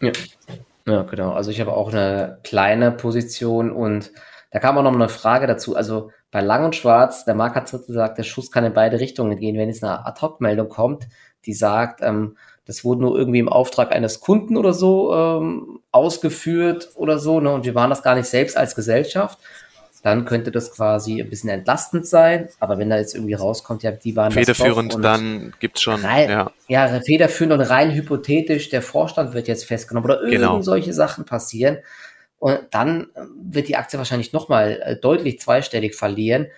[0.00, 0.12] Ja.
[0.86, 1.32] ja, genau.
[1.32, 4.12] Also ich habe auch eine kleine Position und
[4.50, 5.76] da kam auch noch eine Frage dazu.
[5.76, 9.38] Also bei Lang und Schwarz, der Marc hat gesagt, der Schuss kann in beide Richtungen
[9.38, 9.56] gehen.
[9.56, 11.08] Wenn jetzt eine Ad-Hoc-Meldung kommt,
[11.46, 12.36] die sagt, ähm,
[12.68, 17.50] das wurde nur irgendwie im Auftrag eines Kunden oder so ähm, ausgeführt oder so, ne?
[17.50, 19.38] und wir waren das gar nicht selbst als Gesellschaft,
[20.02, 22.50] dann könnte das quasi ein bisschen entlastend sein.
[22.60, 26.52] Aber wenn da jetzt irgendwie rauskommt, ja, die waren federführend, dann gibt's schon rein, ja.
[26.68, 30.60] ja federführend und rein hypothetisch, der Vorstand wird jetzt festgenommen oder irgend genau.
[30.60, 31.78] solche Sachen passieren.
[32.38, 36.48] Und dann wird die Aktie wahrscheinlich nochmal äh, deutlich zweistellig verlieren.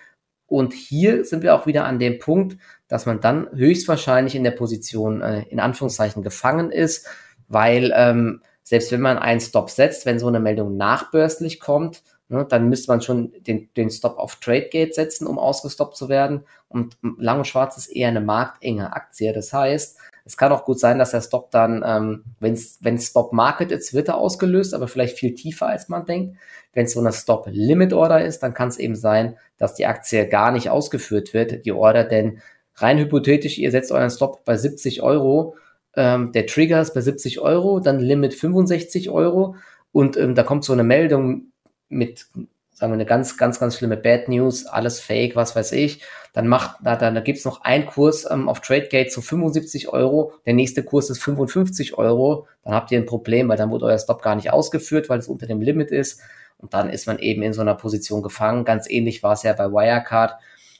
[0.45, 2.57] Und hier sind wir auch wieder an dem Punkt,
[2.91, 7.07] dass man dann höchstwahrscheinlich in der Position äh, in Anführungszeichen gefangen ist,
[7.47, 12.45] weil ähm, selbst wenn man einen Stop setzt, wenn so eine Meldung nachbörslich kommt, ne,
[12.47, 16.43] dann müsste man schon den, den Stop auf TradeGate setzen, um ausgestoppt zu werden.
[16.67, 19.31] Und Lang und Schwarz ist eher eine marktenge Aktie.
[19.31, 23.71] Das heißt, es kann auch gut sein, dass der Stop dann, ähm, wenn Stop Market
[23.71, 26.35] ist, wird er ausgelöst, aber vielleicht viel tiefer als man denkt.
[26.73, 29.85] Wenn es so eine Stop Limit Order ist, dann kann es eben sein, dass die
[29.85, 32.41] Aktie gar nicht ausgeführt wird, die Order, denn
[32.75, 35.55] rein hypothetisch, ihr setzt euren Stop bei 70 Euro,
[35.95, 39.55] ähm, der Trigger ist bei 70 Euro, dann Limit 65 Euro
[39.91, 41.51] und ähm, da kommt so eine Meldung
[41.89, 42.27] mit,
[42.71, 46.01] sagen wir, eine ganz, ganz, ganz schlimme Bad News, alles Fake, was weiß ich.
[46.33, 50.33] Dann macht, da, da, da gibt's noch einen Kurs ähm, auf TradeGate zu 75 Euro,
[50.45, 53.99] der nächste Kurs ist 55 Euro, dann habt ihr ein Problem, weil dann wurde euer
[53.99, 56.21] Stop gar nicht ausgeführt, weil es unter dem Limit ist.
[56.57, 58.65] Und dann ist man eben in so einer Position gefangen.
[58.65, 60.35] Ganz ähnlich war es ja bei Wirecard,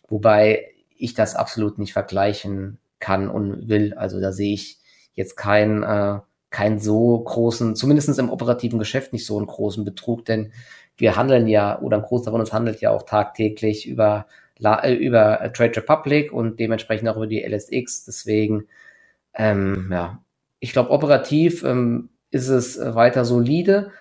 [0.08, 0.72] wobei
[1.02, 3.94] ich das absolut nicht vergleichen kann und will.
[3.96, 4.80] Also da sehe ich
[5.14, 10.26] jetzt keinen, äh, keinen so großen, zumindest im operativen Geschäft nicht so einen großen Betrug,
[10.26, 10.52] denn
[10.98, 14.28] wir handeln ja, oder ein Großteil von uns handelt ja auch tagtäglich über,
[14.62, 18.06] äh, über Trade Republic und dementsprechend auch über die LSX.
[18.06, 18.68] Deswegen,
[19.34, 20.24] ähm, ja,
[20.60, 23.92] ich glaube, operativ ähm, ist es weiter solide.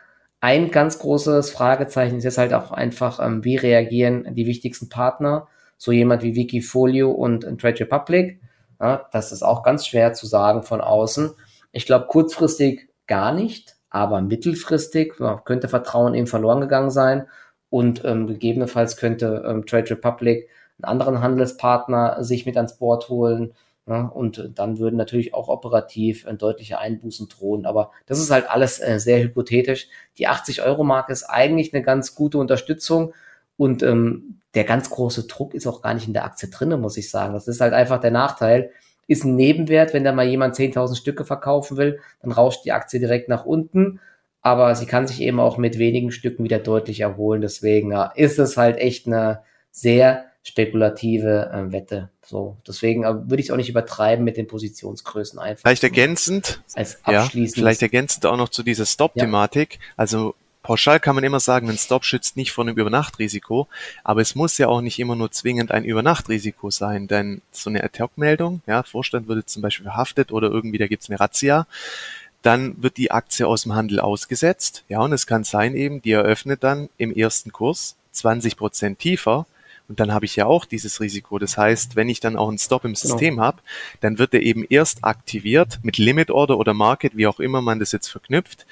[0.41, 5.49] Ein ganz großes Fragezeichen ist jetzt halt auch einfach, ähm, wie reagieren die wichtigsten Partner
[5.81, 8.39] so jemand wie Wikifolio und Trade Republic.
[8.79, 11.31] Ja, das ist auch ganz schwer zu sagen von außen.
[11.73, 15.15] Ich glaube, kurzfristig gar nicht, aber mittelfristig
[15.47, 17.27] könnte Vertrauen eben verloren gegangen sein
[17.71, 23.55] und ähm, gegebenenfalls könnte ähm, Trade Republic einen anderen Handelspartner sich mit ans Board holen.
[23.87, 27.65] Ja, und dann würden natürlich auch operativ äh, deutliche Einbußen drohen.
[27.65, 29.89] Aber das ist halt alles äh, sehr hypothetisch.
[30.19, 33.15] Die 80-Euro-Marke ist eigentlich eine ganz gute Unterstützung.
[33.61, 36.97] Und ähm, der ganz große Druck ist auch gar nicht in der Aktie drinne, muss
[36.97, 37.35] ich sagen.
[37.35, 38.71] Das ist halt einfach der Nachteil.
[39.07, 43.01] Ist ein Nebenwert, wenn da mal jemand 10.000 Stücke verkaufen will, dann rauscht die Aktie
[43.01, 44.01] direkt nach unten.
[44.41, 47.43] Aber sie kann sich eben auch mit wenigen Stücken wieder deutlich erholen.
[47.43, 52.09] Deswegen ja, ist es halt echt eine sehr spekulative äh, Wette.
[52.25, 55.69] So, deswegen äh, würde ich es auch nicht übertreiben mit den Positionsgrößen einfach.
[55.69, 59.75] Vielleicht ergänzend, als ja, vielleicht ergänzend auch noch zu dieser Stop-Thematik.
[59.75, 59.81] Ja.
[59.99, 63.67] Also Pauschal kann man immer sagen, ein Stop schützt nicht vor einem Übernachtrisiko,
[64.05, 67.83] aber es muss ja auch nicht immer nur zwingend ein Übernachtrisiko sein, denn so eine
[67.83, 71.67] Ad-Hoc-Meldung, ja, Vorstand würde zum Beispiel verhaftet oder irgendwie da gibt's eine Razzia,
[72.43, 76.13] dann wird die Aktie aus dem Handel ausgesetzt, ja, und es kann sein eben, die
[76.13, 79.47] eröffnet dann im ersten Kurs 20 Prozent tiefer
[79.91, 81.41] und dann habe ich ja auch dieses Risiko.
[81.41, 83.01] Das heißt, wenn ich dann auch einen Stop im genau.
[83.01, 83.43] System genau.
[83.47, 83.59] habe,
[84.01, 87.81] dann wird er eben erst aktiviert mit Limit Order oder Market, wie auch immer man
[87.81, 88.67] das jetzt verknüpft,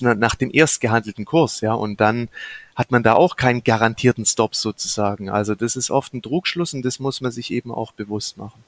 [0.00, 1.74] nach dem erst gehandelten Kurs, ja.
[1.74, 2.28] Und dann
[2.74, 5.30] hat man da auch keinen garantierten Stop sozusagen.
[5.30, 8.64] Also das ist oft ein Trugschluss und das muss man sich eben auch bewusst machen.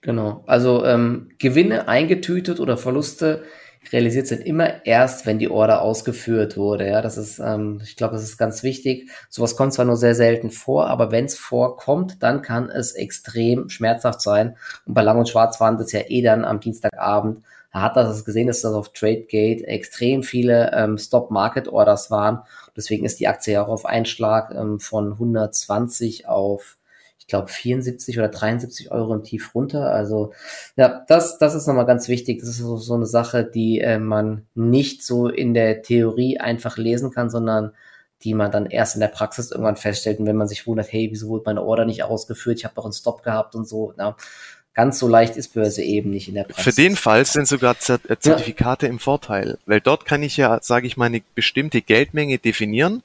[0.00, 0.44] Genau.
[0.46, 3.42] Also ähm, Gewinne eingetütet oder Verluste
[3.92, 6.88] realisiert sind immer erst, wenn die Order ausgeführt wurde.
[6.88, 9.10] Ja, das ist, ähm, ich glaube, das ist ganz wichtig.
[9.28, 13.68] Sowas kommt zwar nur sehr selten vor, aber wenn es vorkommt, dann kann es extrem
[13.68, 14.56] schmerzhaft sein.
[14.86, 17.44] Und bei Lang und Schwarz waren das ja eh dann am Dienstagabend.
[17.72, 22.42] Da hat das gesehen, dass das auf TradeGate extrem viele ähm, Stop-Market-Orders waren.
[22.76, 26.76] Deswegen ist die Aktie ja auch auf Einschlag ähm, von 120 auf
[27.24, 29.90] ich glaube, 74 oder 73 Euro im Tief runter.
[29.90, 30.34] Also
[30.76, 32.40] ja, das, das ist nochmal ganz wichtig.
[32.40, 36.76] Das ist so, so eine Sache, die äh, man nicht so in der Theorie einfach
[36.76, 37.72] lesen kann, sondern
[38.24, 40.18] die man dann erst in der Praxis irgendwann feststellt.
[40.18, 42.58] Und wenn man sich wundert, hey, wieso wurde meine Order nicht ausgeführt?
[42.58, 43.94] Ich habe doch einen Stop gehabt und so.
[43.96, 44.16] Na,
[44.74, 46.62] ganz so leicht ist Börse eben nicht in der Praxis.
[46.62, 48.92] Für den Fall sind sogar äh, Zertifikate ja.
[48.92, 53.02] im Vorteil, weil dort kann ich ja, sage ich mal, eine bestimmte Geldmenge definieren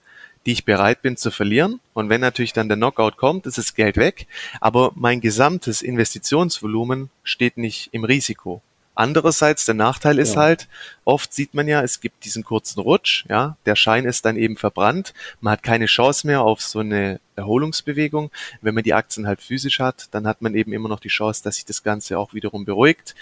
[0.49, 1.79] die ich bereit bin zu verlieren.
[1.93, 4.25] Und wenn natürlich dann der Knockout kommt, ist das Geld weg.
[4.59, 8.63] Aber mein gesamtes Investitionsvolumen steht nicht im Risiko.
[8.95, 10.41] Andererseits, der Nachteil ist ja.
[10.41, 10.67] halt,
[11.05, 14.57] oft sieht man ja, es gibt diesen kurzen Rutsch, ja, der Schein ist dann eben
[14.57, 18.31] verbrannt, man hat keine Chance mehr auf so eine Erholungsbewegung.
[18.61, 21.43] Wenn man die Aktien halt physisch hat, dann hat man eben immer noch die Chance,
[21.43, 23.13] dass sich das Ganze auch wiederum beruhigt.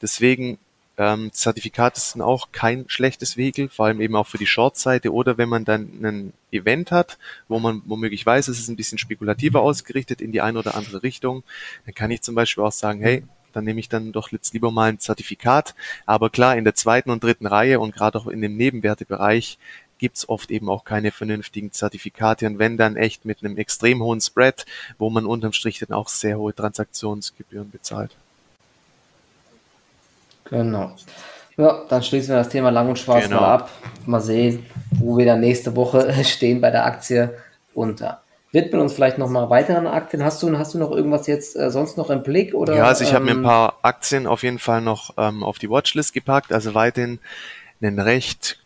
[0.00, 0.58] Deswegen
[0.98, 5.38] ähm, Zertifikate sind auch kein schlechtes Vehikel, vor allem eben auch für die Short-Seite oder
[5.38, 9.62] wenn man dann ein Event hat, wo man womöglich weiß, es ist ein bisschen spekulativer
[9.62, 11.44] ausgerichtet in die eine oder andere Richtung,
[11.86, 14.70] dann kann ich zum Beispiel auch sagen, hey, dann nehme ich dann doch jetzt lieber
[14.70, 15.74] mal ein Zertifikat.
[16.06, 19.58] Aber klar, in der zweiten und dritten Reihe und gerade auch in dem Nebenwertebereich
[19.98, 24.20] gibt's oft eben auch keine vernünftigen Zertifikate und wenn dann echt mit einem extrem hohen
[24.20, 24.66] Spread,
[24.98, 28.16] wo man unterm Strich dann auch sehr hohe Transaktionsgebühren bezahlt.
[30.44, 30.94] Genau.
[31.56, 33.40] Ja, dann schließen wir das Thema lang und schwarz genau.
[33.40, 33.70] mal ab.
[34.06, 37.36] Mal sehen, wo wir dann nächste Woche stehen bei der Aktie.
[37.74, 38.20] Und ja,
[38.52, 40.24] widmen uns vielleicht nochmal weiteren Aktien.
[40.24, 42.54] Hast du, hast du noch irgendwas jetzt äh, sonst noch im Blick?
[42.54, 45.14] Oder, ja, also ich ähm, habe mir ein ähm, paar Aktien auf jeden Fall noch
[45.18, 46.52] ähm, auf die Watchlist gepackt.
[46.52, 47.18] Also weiterhin
[47.82, 48.62] ein recht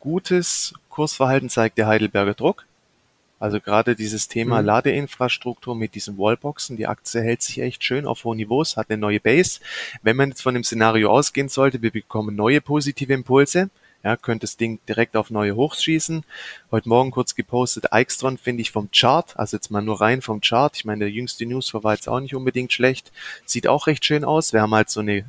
[0.00, 2.66] gutes Kursverhalten zeigt der Heidelberger Druck.
[3.38, 4.66] Also gerade dieses Thema mhm.
[4.66, 8.98] Ladeinfrastruktur mit diesen Wallboxen, die Aktie hält sich echt schön auf hohen Niveaus, hat eine
[8.98, 9.60] neue Base.
[10.02, 13.70] Wenn man jetzt von dem Szenario ausgehen sollte, wir bekommen neue positive Impulse,
[14.04, 16.24] ja, könnte das Ding direkt auf neue Hochs schießen.
[16.70, 20.40] Heute Morgen kurz gepostet, Eichstron finde ich vom Chart, also jetzt mal nur rein vom
[20.40, 20.76] Chart.
[20.76, 23.10] Ich meine, der jüngste News war jetzt auch nicht unbedingt schlecht.
[23.44, 24.52] Sieht auch recht schön aus.
[24.52, 25.24] Wir haben halt so eine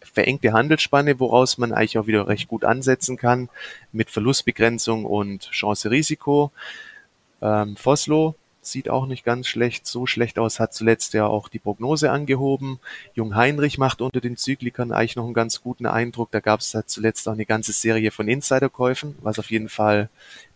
[0.00, 3.48] verengte Handelsspanne, woraus man eigentlich auch wieder recht gut ansetzen kann
[3.92, 6.52] mit Verlustbegrenzung und Chance-Risiko.
[7.42, 11.58] Ähm, Foslo sieht auch nicht ganz schlecht, so schlecht aus, hat zuletzt ja auch die
[11.58, 12.78] Prognose angehoben.
[13.14, 16.30] Jung Heinrich macht unter den Zyklikern eigentlich noch einen ganz guten Eindruck.
[16.30, 20.10] Da gab es halt zuletzt auch eine ganze Serie von Insiderkäufen, was auf jeden Fall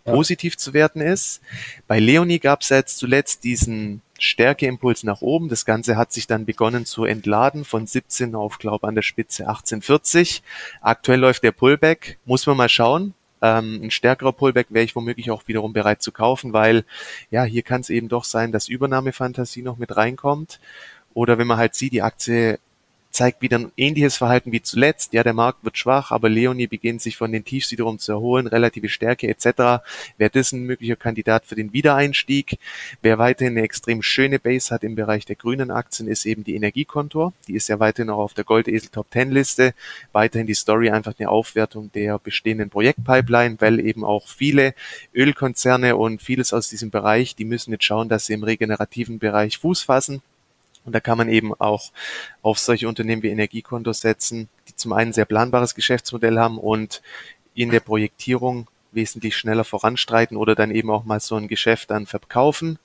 [0.05, 0.13] ja.
[0.13, 1.41] positiv zu werten ist.
[1.87, 5.49] Bei Leonie gab es jetzt zuletzt diesen Stärkeimpuls nach oben.
[5.49, 9.49] Das Ganze hat sich dann begonnen zu entladen von 17 auf, glaube an der Spitze
[9.49, 10.43] 1840.
[10.81, 12.19] Aktuell läuft der Pullback.
[12.25, 13.15] Muss man mal schauen
[13.45, 16.85] ähm, ein stärkerer Pullback wäre ich womöglich auch wiederum bereit zu kaufen, weil
[17.31, 20.61] ja, hier kann es eben doch sein, dass Übernahmefantasie noch mit reinkommt.
[21.13, 22.59] Oder wenn man halt sieht, die Aktie
[23.15, 25.13] zeigt wieder ein ähnliches Verhalten wie zuletzt.
[25.13, 28.49] Ja, der Markt wird schwach, aber Leonie beginnt sich von den Tiefs wiederum zu erholen,
[28.49, 29.85] relative Stärke etc.
[30.19, 32.59] Wäre das ein möglicher Kandidat für den Wiedereinstieg?
[33.03, 36.57] Wer weiterhin eine extrem schöne Base hat im Bereich der grünen Aktien, ist eben die
[36.57, 37.33] Energiekontor.
[37.47, 39.75] Die ist ja weiterhin auch auf der Goldesel Top 10 Liste.
[40.13, 44.75] Weiterhin die Story einfach eine Aufwertung der bestehenden Projektpipeline, weil eben auch viele
[45.15, 49.59] Ölkonzerne und vieles aus diesem Bereich, die müssen jetzt schauen, dass sie im regenerativen Bereich
[49.59, 50.21] Fuß fassen.
[50.85, 51.93] Und da kann man eben auch
[52.43, 57.03] auf solche Unternehmen wie Energiekonto setzen, die zum einen sehr planbares Geschäftsmodell haben und
[57.55, 62.07] in der Projektierung wesentlich schneller voranstreiten oder dann eben auch mal so ein Geschäft dann
[62.07, 62.79] verkaufen.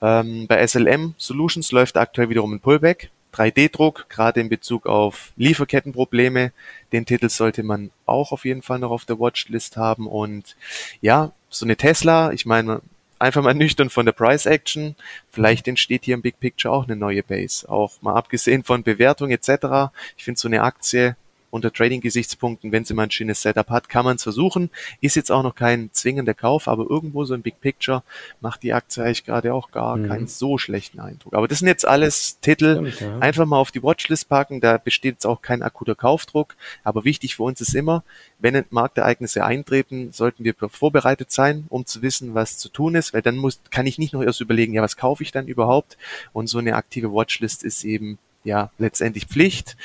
[0.00, 3.10] Ähm, bei SLM Solutions läuft aktuell wiederum ein Pullback.
[3.34, 6.52] 3D-Druck, gerade in Bezug auf Lieferkettenprobleme.
[6.92, 10.06] Den Titel sollte man auch auf jeden Fall noch auf der Watchlist haben.
[10.06, 10.56] Und
[11.00, 12.80] ja, so eine Tesla, ich meine,
[13.18, 14.96] einfach mal nüchtern von der Price Action.
[15.30, 17.68] Vielleicht entsteht hier im Big Picture auch eine neue Base.
[17.68, 19.92] Auch mal abgesehen von Bewertung etc.
[20.16, 21.16] Ich finde so eine Aktie
[21.50, 24.70] unter Trading-Gesichtspunkten, wenn sie mal ein schönes Setup hat, kann man es versuchen.
[25.00, 28.02] Ist jetzt auch noch kein zwingender Kauf, aber irgendwo so ein Big Picture
[28.40, 30.08] macht die Aktie eigentlich gerade auch gar mhm.
[30.08, 31.34] keinen so schlechten Eindruck.
[31.34, 33.18] Aber das sind jetzt alles Titel, Stimmt, ja.
[33.18, 37.36] einfach mal auf die Watchlist packen, da besteht jetzt auch kein akuter Kaufdruck, aber wichtig
[37.36, 38.02] für uns ist immer,
[38.38, 43.22] wenn Marktereignisse eintreten, sollten wir vorbereitet sein, um zu wissen, was zu tun ist, weil
[43.22, 45.96] dann muss, kann ich nicht noch erst überlegen, ja, was kaufe ich dann überhaupt?
[46.32, 49.76] Und so eine aktive Watchlist ist eben ja letztendlich Pflicht.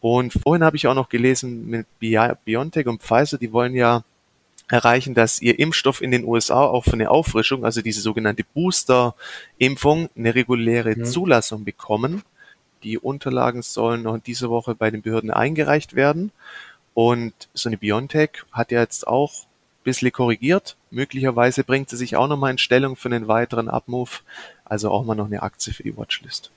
[0.00, 4.04] Und vorhin habe ich auch noch gelesen mit BioNTech und Pfizer, die wollen ja
[4.68, 10.08] erreichen, dass ihr Impfstoff in den USA auch für eine Auffrischung, also diese sogenannte Booster-Impfung,
[10.16, 11.04] eine reguläre mhm.
[11.04, 12.22] Zulassung bekommen.
[12.82, 16.32] Die Unterlagen sollen noch in dieser Woche bei den Behörden eingereicht werden.
[16.94, 20.76] Und so eine BioNTech hat ja jetzt auch ein bisschen korrigiert.
[20.90, 24.22] Möglicherweise bringt sie sich auch nochmal in Stellung für einen weiteren Upmove.
[24.64, 26.50] Also auch mal noch eine Aktie für die Watchlist.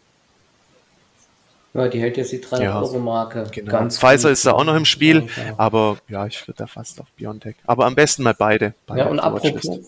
[1.76, 3.48] Ja, die hält jetzt die 300-Euro-Marke.
[3.52, 3.70] Genau.
[3.70, 7.02] Ganz Pfizer ist da auch noch im Spiel, ja, aber ja, ich würde da fast
[7.02, 7.56] auf Biontech.
[7.68, 8.74] Aber am besten mal beide.
[8.88, 9.82] beide ja, und apropos,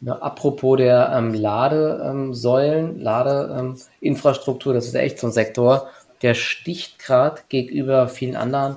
[0.00, 5.88] Ja, apropos der ähm, Ladesäulen, ähm, Ladeinfrastruktur, das ist echt so ein Sektor,
[6.22, 8.76] der sticht gerade gegenüber vielen anderen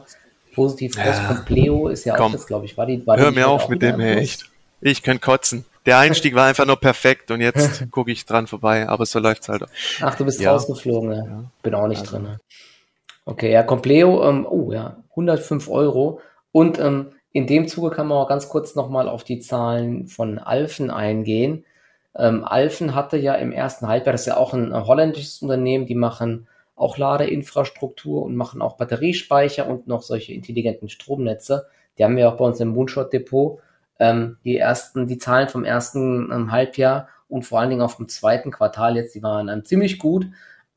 [0.55, 0.97] positiv.
[0.97, 2.27] Ja, Compleo ist ja komm.
[2.27, 3.05] auch das, glaube ich, war die.
[3.05, 4.49] War Hör die mir auf mit dem, hey, echt.
[4.81, 5.65] Ich könnte kotzen.
[5.89, 9.41] Der Einstieg war einfach nur perfekt und jetzt gucke ich dran vorbei, aber so läuft
[9.41, 9.63] es halt.
[10.01, 10.51] Ach, du bist ja.
[10.51, 11.25] rausgeflogen, ja.
[11.25, 11.43] ja.
[11.63, 12.11] Bin auch nicht also.
[12.11, 12.23] drin.
[12.23, 12.39] Ne?
[13.25, 16.21] Okay, ja, Compleo, ähm, oh ja, 105 Euro.
[16.51, 20.37] Und ähm, in dem Zuge kann man auch ganz kurz nochmal auf die Zahlen von
[20.37, 21.65] Alfen eingehen.
[22.15, 25.87] Ähm, Alfen hatte ja im ersten Halbjahr, das ist ja auch ein, ein holländisches Unternehmen,
[25.87, 31.65] die machen auch Ladeinfrastruktur und machen auch Batteriespeicher und noch solche intelligenten Stromnetze.
[31.97, 33.59] Die haben wir auch bei uns im Moonshot Depot.
[33.99, 38.07] Ähm, die ersten, die Zahlen vom ersten ähm, Halbjahr und vor allen Dingen auch vom
[38.07, 40.27] zweiten Quartal jetzt, die waren ähm, ziemlich gut.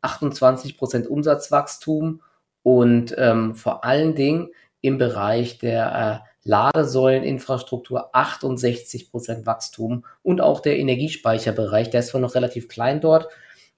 [0.02, 2.22] 28 Prozent Umsatzwachstum
[2.62, 10.60] und ähm, vor allen Dingen im Bereich der äh, Ladesäuleninfrastruktur 68 Prozent Wachstum und auch
[10.60, 13.28] der Energiespeicherbereich, der ist zwar noch relativ klein dort,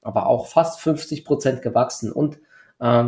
[0.01, 2.39] aber auch fast 50 Prozent gewachsen und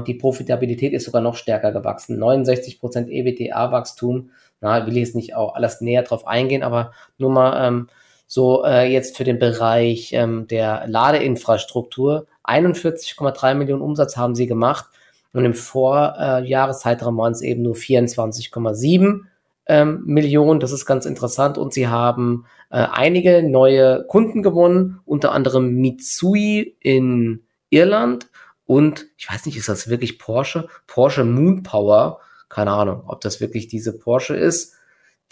[0.07, 2.19] die Profitabilität ist sogar noch stärker gewachsen.
[2.19, 4.31] 69 Prozent EBTA-Wachstum.
[4.61, 7.89] Na, will ich jetzt nicht auch alles näher drauf eingehen, aber nur mal ähm,
[8.27, 12.27] so äh, jetzt für den Bereich ähm, der Ladeinfrastruktur.
[12.45, 14.87] 41,3 Millionen Umsatz haben sie gemacht
[15.33, 19.21] und im Vorjahreszeitraum waren es eben nur 24,7
[19.67, 20.61] ähm, Millionen.
[20.61, 21.59] Das ist ganz interessant.
[21.59, 28.29] Und sie haben äh, einige neue Kunden gewonnen, unter anderem Mitsui in Irland
[28.67, 30.69] und ich weiß nicht, ist das wirklich Porsche?
[30.87, 32.21] Porsche Moon Power.
[32.49, 34.75] Keine Ahnung, ob das wirklich diese Porsche ist,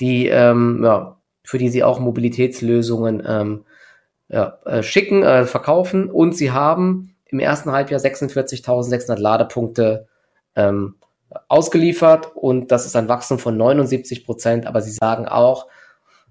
[0.01, 3.65] die ähm, ja, für die sie auch Mobilitätslösungen ähm,
[4.29, 6.11] ja, äh, schicken, äh, verkaufen.
[6.11, 10.09] Und sie haben im ersten Halbjahr 46.600 Ladepunkte
[10.57, 10.97] ähm,
[11.49, 14.67] ausgeliefert und das ist ein Wachstum von 79 Prozent.
[14.67, 15.67] Aber sie sagen auch,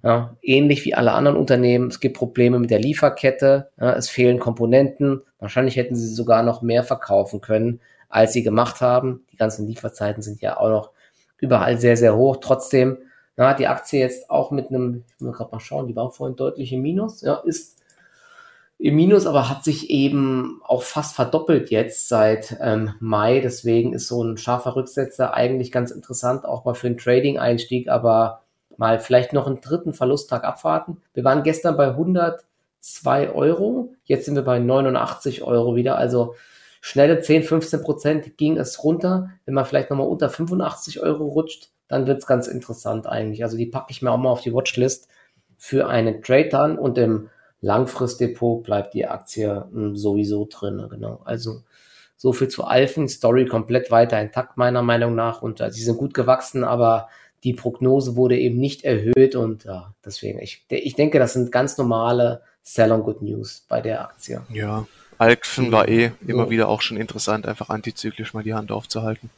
[0.04, 4.40] ja, ähnlich wie alle anderen Unternehmen, es gibt Probleme mit der Lieferkette, ja, es fehlen
[4.40, 5.22] Komponenten.
[5.40, 9.26] Wahrscheinlich hätten sie sogar noch mehr verkaufen können, als sie gemacht haben.
[9.32, 10.92] Die ganzen Lieferzeiten sind ja auch noch
[11.40, 12.38] überall sehr, sehr hoch.
[12.42, 12.98] Trotzdem
[13.38, 16.36] ja, die Aktie jetzt auch mit einem, ich will gerade mal schauen, die war vorhin
[16.36, 17.80] deutlich im Minus, ja, ist
[18.78, 23.40] im Minus, aber hat sich eben auch fast verdoppelt jetzt seit ähm, Mai.
[23.40, 28.43] Deswegen ist so ein scharfer Rücksetzer eigentlich ganz interessant, auch mal für einen Trading-Einstieg, aber
[28.78, 31.02] mal vielleicht noch einen dritten Verlusttag abwarten.
[31.14, 36.36] Wir waren gestern bei 102 Euro, jetzt sind wir bei 89 Euro wieder, also
[36.82, 39.30] schnelle 10, 15 Prozent ging es runter.
[39.46, 43.44] Wenn man vielleicht nochmal unter 85 Euro rutscht, dann wird es ganz interessant eigentlich.
[43.44, 45.08] Also die packe ich mir auch mal auf die Watchlist
[45.58, 47.30] für einen Trade dann und im
[47.62, 50.86] Langfristdepot bleibt die Aktie hm, sowieso drin.
[50.90, 51.22] Genau.
[51.24, 51.62] Also
[52.18, 53.08] so viel zu Alphen.
[53.08, 57.08] Story komplett weiter intakt meiner Meinung nach und äh, sie sind gut gewachsen, aber
[57.44, 61.78] die Prognose wurde eben nicht erhöht und ja, deswegen, ich, ich denke, das sind ganz
[61.78, 64.42] normale Sell on Good News bei der Aktie.
[64.50, 69.30] Ja, Alphen war eh immer wieder auch schon interessant, einfach antizyklisch mal die Hand aufzuhalten.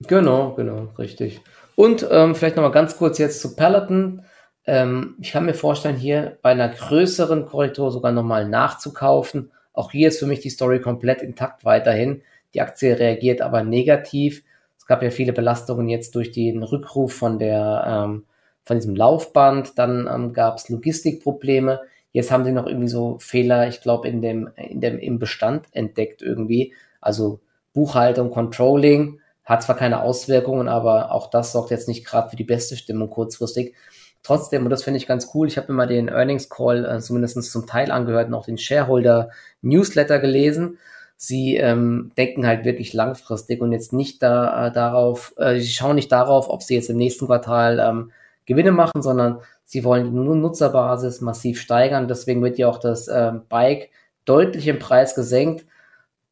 [0.00, 1.40] Genau, genau, richtig.
[1.74, 4.22] Und ähm, vielleicht nochmal ganz kurz jetzt zu Peloton.
[4.66, 9.50] Ähm, ich kann mir vorstellen, hier bei einer größeren Korrektur sogar nochmal nachzukaufen.
[9.72, 12.22] Auch hier ist für mich die Story komplett intakt weiterhin.
[12.54, 14.42] Die Aktie reagiert aber negativ.
[14.86, 18.24] Es gab ja viele Belastungen jetzt durch den Rückruf von der ähm,
[18.62, 19.76] von diesem Laufband.
[19.80, 21.80] Dann ähm, gab es Logistikprobleme.
[22.12, 25.66] Jetzt haben sie noch irgendwie so Fehler, ich glaube, in dem, in dem, im Bestand
[25.72, 26.72] entdeckt irgendwie.
[27.00, 27.40] Also
[27.72, 32.44] Buchhaltung, Controlling hat zwar keine Auswirkungen, aber auch das sorgt jetzt nicht gerade für die
[32.44, 33.74] beste Stimmung kurzfristig.
[34.22, 37.42] Trotzdem, und das finde ich ganz cool, ich habe mal den Earnings Call äh, zumindest
[37.50, 39.30] zum Teil angehört und auch den Shareholder
[39.62, 40.78] Newsletter gelesen.
[41.16, 45.94] Sie ähm, denken halt wirklich langfristig und jetzt nicht da, äh, darauf, äh, sie schauen
[45.96, 48.12] nicht darauf, ob sie jetzt im nächsten Quartal ähm,
[48.44, 52.06] Gewinne machen, sondern sie wollen die Nutzerbasis massiv steigern.
[52.06, 53.90] Deswegen wird ja auch das äh, Bike
[54.26, 55.64] deutlich im Preis gesenkt.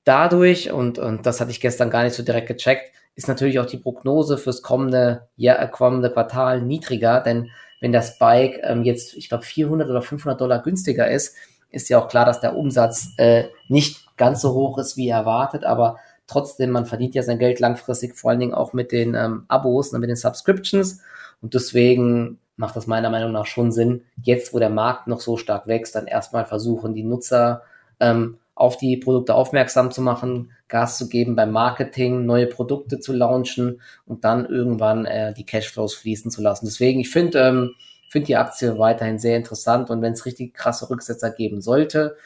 [0.05, 3.67] Dadurch, und, und das hatte ich gestern gar nicht so direkt gecheckt, ist natürlich auch
[3.67, 9.29] die Prognose fürs kommende, Jahr, kommende Quartal niedriger, denn wenn das Bike ähm, jetzt, ich
[9.29, 11.37] glaube, 400 oder 500 Dollar günstiger ist,
[11.71, 15.65] ist ja auch klar, dass der Umsatz äh, nicht ganz so hoch ist wie erwartet,
[15.65, 19.45] aber trotzdem, man verdient ja sein Geld langfristig, vor allen Dingen auch mit den ähm,
[19.49, 21.01] Abos, und mit den Subscriptions
[21.43, 25.37] und deswegen macht das meiner Meinung nach schon Sinn, jetzt wo der Markt noch so
[25.37, 27.63] stark wächst, dann erstmal versuchen, die Nutzer
[28.01, 33.13] ähm, auf die Produkte aufmerksam zu machen, Gas zu geben beim Marketing, neue Produkte zu
[33.13, 36.67] launchen und dann irgendwann äh, die Cashflows fließen zu lassen.
[36.67, 37.75] Deswegen, ich finde ähm,
[38.15, 42.17] finde die Aktie weiterhin sehr interessant und wenn es richtig krasse Rücksetzer geben sollte,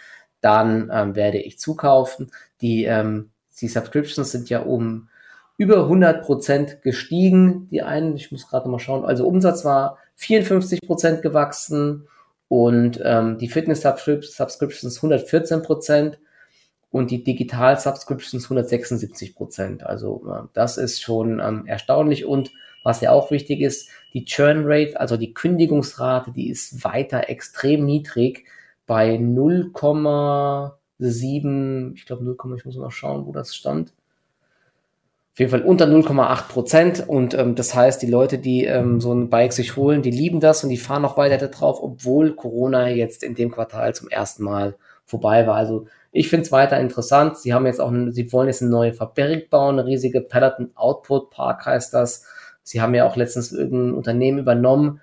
[0.40, 2.30] dann ähm, werde ich zukaufen.
[2.60, 5.08] Die, ähm, die Subscriptions sind ja um
[5.56, 7.68] über 100 Prozent gestiegen.
[7.70, 12.06] Die einen, ich muss gerade mal schauen, also Umsatz war 54 Prozent gewachsen
[12.48, 16.18] Und ähm, die Fitness-Subscriptions 114 Prozent
[16.90, 19.84] und die Digital-Subscriptions 176 Prozent.
[19.84, 22.24] Also äh, das ist schon ähm, erstaunlich.
[22.24, 22.50] Und
[22.84, 27.84] was ja auch wichtig ist, die Churn Rate, also die Kündigungsrate, die ist weiter extrem
[27.84, 28.46] niedrig
[28.88, 33.92] bei 0,7, ich glaube 0, ich muss mal schauen, wo das stand
[35.38, 37.08] auf jeden Fall unter 0,8 Prozent.
[37.08, 40.40] Und ähm, das heißt, die Leute, die ähm, so ein Bike sich holen, die lieben
[40.40, 44.42] das und die fahren noch weiter drauf, obwohl Corona jetzt in dem Quartal zum ersten
[44.42, 44.74] Mal
[45.04, 45.54] vorbei war.
[45.54, 47.38] Also ich finde es weiter interessant.
[47.38, 51.30] Sie haben jetzt auch, sie wollen jetzt eine neue Fabrik bauen, eine riesige Peloton Output
[51.30, 52.24] Park heißt das.
[52.64, 55.00] Sie haben ja auch letztens irgendein Unternehmen übernommen,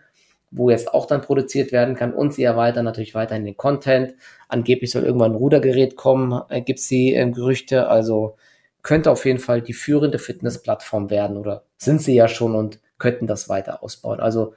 [0.56, 4.16] wo jetzt auch dann produziert werden kann und sie erweitern natürlich weiterhin den Content.
[4.48, 7.88] Angeblich soll irgendwann ein Rudergerät kommen, äh, gibt es die äh, Gerüchte.
[7.88, 8.38] Also
[8.82, 13.28] könnte auf jeden Fall die führende Fitnessplattform werden oder sind sie ja schon und könnten
[13.28, 14.20] das weiter ausbauen.
[14.20, 14.54] Also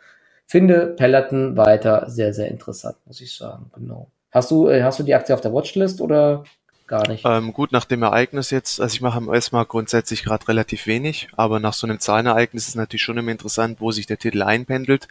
[0.47, 3.71] finde Peloton weiter sehr, sehr interessant, muss ich sagen.
[3.75, 4.11] Genau.
[4.31, 6.45] Hast du, äh, hast du die Aktie auf der Watchlist oder
[6.87, 7.25] gar nicht?
[7.25, 11.29] Ähm, gut, nach dem Ereignis jetzt, also ich mache am US-Markt grundsätzlich gerade relativ wenig,
[11.37, 15.09] aber nach so einem Zahlenereignis ist natürlich schon immer interessant, wo sich der Titel einpendelt.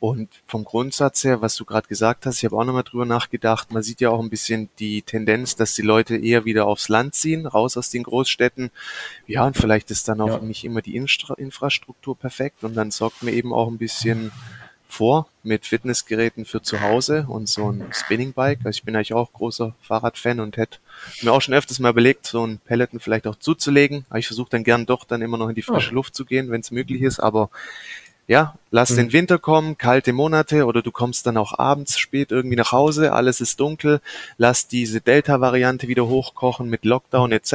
[0.00, 3.72] Und vom Grundsatz her, was du gerade gesagt hast, ich habe auch nochmal drüber nachgedacht,
[3.72, 7.14] man sieht ja auch ein bisschen die Tendenz, dass die Leute eher wieder aufs Land
[7.14, 8.70] ziehen, raus aus den Großstädten.
[9.26, 10.38] Ja, und vielleicht ist dann auch ja.
[10.38, 14.32] nicht immer die Instra Infrastruktur perfekt und dann sorgt man eben auch ein bisschen
[14.88, 18.60] vor mit Fitnessgeräten für zu Hause und so ein Spinning Bike.
[18.64, 20.78] Also ich bin eigentlich auch großer Fahrradfan und hätte
[21.22, 24.04] mir auch schon öfters mal überlegt, so ein Peloton vielleicht auch zuzulegen.
[24.08, 26.50] Aber ich versuche dann gern doch dann immer noch in die frische Luft zu gehen,
[26.50, 27.20] wenn es möglich ist.
[27.20, 27.50] Aber
[28.28, 28.96] ja, lass mhm.
[28.96, 33.12] den Winter kommen, kalte Monate oder du kommst dann auch abends spät irgendwie nach Hause,
[33.12, 34.00] alles ist dunkel,
[34.36, 37.52] lass diese Delta-Variante wieder hochkochen mit Lockdown etc.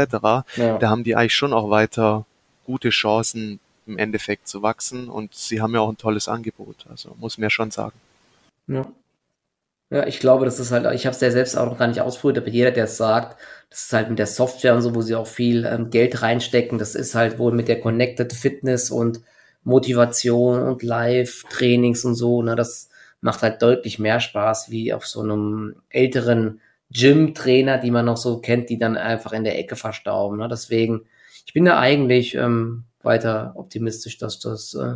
[0.56, 0.78] Ja.
[0.78, 2.26] Da haben die eigentlich schon auch weiter
[2.66, 7.16] gute Chancen im Endeffekt zu wachsen und sie haben ja auch ein tolles Angebot, also
[7.20, 8.00] muss man ja schon sagen.
[8.68, 8.86] Ja.
[9.94, 12.00] Ja, ich glaube, das ist halt, ich habe es ja selbst auch noch gar nicht
[12.00, 13.38] ausprobiert, aber jeder, der es sagt,
[13.70, 16.80] das ist halt mit der Software und so, wo sie auch viel ähm, Geld reinstecken,
[16.80, 19.20] das ist halt wohl mit der Connected Fitness und
[19.64, 22.42] Motivation und Live-Trainings und so.
[22.42, 22.90] Ne, das
[23.22, 26.60] macht halt deutlich mehr Spaß wie auf so einem älteren
[26.92, 30.38] Gym-Trainer, die man noch so kennt, die dann einfach in der Ecke verstauben.
[30.38, 30.48] Ne?
[30.50, 31.06] Deswegen,
[31.46, 34.96] ich bin da eigentlich ähm, weiter optimistisch, dass das äh,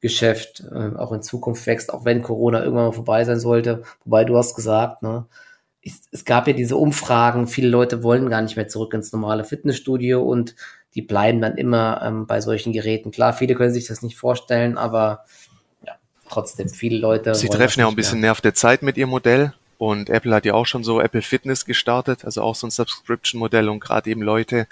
[0.00, 3.82] Geschäft äh, auch in Zukunft wächst, auch wenn Corona irgendwann mal vorbei sein sollte.
[4.04, 5.26] Wobei du hast gesagt, ne,
[5.84, 9.44] es, es gab ja diese Umfragen, viele Leute wollen gar nicht mehr zurück ins normale
[9.44, 10.54] Fitnessstudio und
[10.94, 13.10] die bleiben dann immer ähm, bei solchen Geräten.
[13.10, 15.24] Klar, viele können sich das nicht vorstellen, aber
[15.86, 15.94] ja,
[16.28, 17.34] trotzdem, viele Leute.
[17.34, 18.30] Sie treffen ja auch ein bisschen mehr.
[18.30, 19.52] Nerv der Zeit mit ihrem Modell.
[19.78, 23.68] Und Apple hat ja auch schon so Apple Fitness gestartet, also auch so ein Subscription-Modell
[23.68, 24.68] und gerade eben Leute,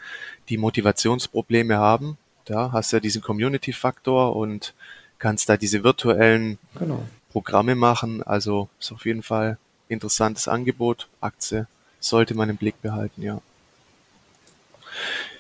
[0.48, 2.16] die Motivationsprobleme haben.
[2.44, 4.72] Da hast du ja diesen Community-Faktor und
[5.18, 7.02] kannst da diese virtuellen genau.
[7.32, 8.22] Programme machen.
[8.22, 9.58] Also ist auf jeden Fall
[9.88, 11.08] interessantes Angebot.
[11.20, 11.66] Aktie
[11.98, 13.40] sollte man im Blick behalten, ja.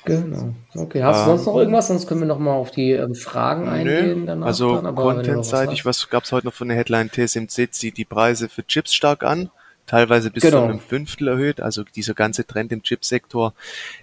[0.04, 0.54] Genau.
[0.74, 1.88] Okay, hast du sonst noch ähm, irgendwas?
[1.88, 4.26] Sonst können wir noch mal auf die ähm, Fragen eingehen.
[4.26, 7.10] Danach also Content-seitig, was, was gab es heute noch von der Headline?
[7.10, 9.50] TSMC zieht die Preise für Chips stark an,
[9.86, 10.58] teilweise bis genau.
[10.58, 11.60] zu einem Fünftel erhöht.
[11.60, 13.52] Also dieser ganze Trend im Chipsektor,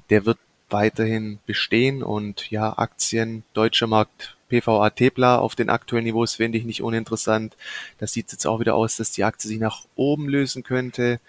[0.10, 0.38] der wird
[0.70, 6.66] weiterhin bestehen und ja, Aktien, deutscher Markt, PVA Tepla auf den aktuellen Niveaus finde ich
[6.66, 7.58] nicht uninteressant.
[7.98, 11.20] Das sieht jetzt auch wieder aus, dass die Aktie sich nach oben lösen könnte.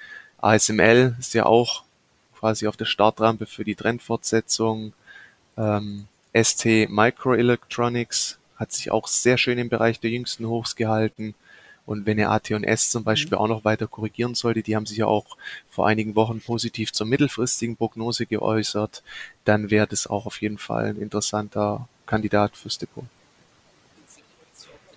[0.40, 1.82] ASML ist ja auch
[2.38, 4.92] quasi auf der Startrampe für die Trendfortsetzung.
[5.56, 11.34] Ähm, ST Microelectronics hat sich auch sehr schön im Bereich der jüngsten Hochs gehalten.
[11.86, 13.42] Und wenn er AT&S zum Beispiel mhm.
[13.42, 15.36] auch noch weiter korrigieren sollte, die haben sich ja auch
[15.70, 19.02] vor einigen Wochen positiv zur mittelfristigen Prognose geäußert,
[19.44, 23.04] dann wäre das auch auf jeden Fall ein interessanter Kandidat fürs Depot.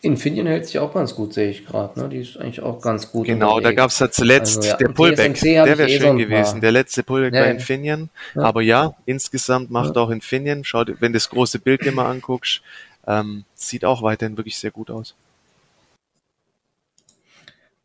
[0.01, 1.99] Infineon hält sich auch ganz gut, sehe ich gerade.
[1.99, 2.09] Ne?
[2.09, 3.27] Die ist eigentlich auch ganz gut.
[3.27, 3.63] Genau, unterwegs.
[3.63, 4.77] da gab es ja zuletzt also, ja.
[4.77, 5.39] der Pullback.
[5.39, 6.59] Der wäre eh schön gewesen.
[6.59, 8.09] Der letzte Pullback ja, bei Infineon.
[8.33, 8.41] Ja.
[8.41, 12.61] Aber ja, insgesamt macht auch Infineon, schau, wenn du das große Bild dir mal anguckst,
[13.05, 15.15] ähm, sieht auch weiterhin wirklich sehr gut aus.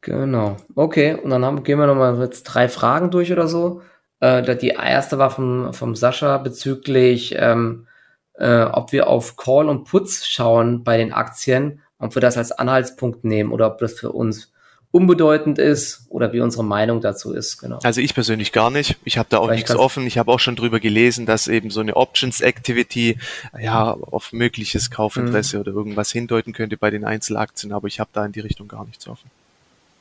[0.00, 0.56] Genau.
[0.74, 3.82] Okay, und dann haben, gehen wir nochmal jetzt drei Fragen durch oder so.
[4.20, 7.88] Äh, die erste war vom, vom Sascha bezüglich, ähm,
[8.34, 12.52] äh, ob wir auf Call und Puts schauen bei den Aktien ob wir das als
[12.52, 14.52] Anhaltspunkt nehmen oder ob das für uns
[14.90, 17.58] unbedeutend ist oder wie unsere Meinung dazu ist.
[17.58, 17.78] Genau.
[17.82, 18.96] Also ich persönlich gar nicht.
[19.04, 20.06] Ich habe da auch Vielleicht nichts offen.
[20.06, 23.18] Ich habe auch schon drüber gelesen, dass eben so eine Options Activity
[23.60, 25.60] ja auf mögliches Kaufinteresse mhm.
[25.60, 28.86] oder irgendwas hindeuten könnte bei den Einzelaktien, aber ich habe da in die Richtung gar
[28.86, 29.30] nichts offen.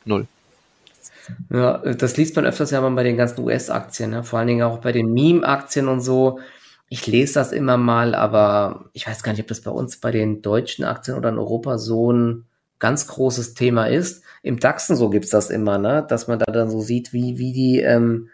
[0.05, 0.27] Null.
[1.49, 4.23] Ja, das liest man öfters ja mal bei den ganzen US-Aktien, ne?
[4.23, 6.39] vor allen Dingen auch bei den Meme-Aktien und so.
[6.87, 10.11] Ich lese das immer mal, aber ich weiß gar nicht, ob das bei uns bei
[10.11, 12.45] den deutschen Aktien oder in Europa so ein
[12.79, 14.23] ganz großes Thema ist.
[14.43, 16.05] Im DAXen so gibt's das immer, ne?
[16.07, 18.29] dass man da dann so sieht, wie, wie die, ähm,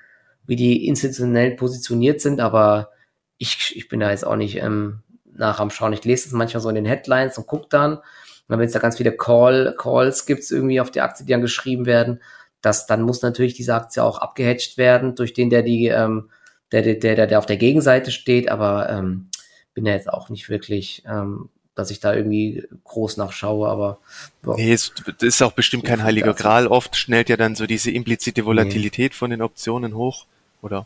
[0.45, 2.89] wie die institutionell positioniert sind, aber
[3.37, 5.01] ich, ich bin da jetzt auch nicht ähm,
[5.33, 5.93] nach am Schauen.
[5.93, 7.97] Ich lese es manchmal so in den Headlines und gucke dann.
[7.97, 11.41] Und wenn es da ganz viele Call, Calls gibt irgendwie auf die Aktie, die dann
[11.41, 12.21] geschrieben werden,
[12.61, 16.29] das, dann muss natürlich diese Aktie auch abgehatcht werden durch den, der die, ähm,
[16.71, 19.27] der, der, der, der auf der Gegenseite steht, aber ähm,
[19.73, 23.99] bin ja jetzt auch nicht wirklich, ähm, dass ich da irgendwie groß nachschaue, aber
[24.41, 24.55] boah.
[24.55, 26.67] nee, es ist auch bestimmt kein heiliger Gral.
[26.67, 29.17] Oft schnellt ja dann so diese implizite Volatilität nee.
[29.17, 30.25] von den Optionen hoch.
[30.61, 30.85] Oder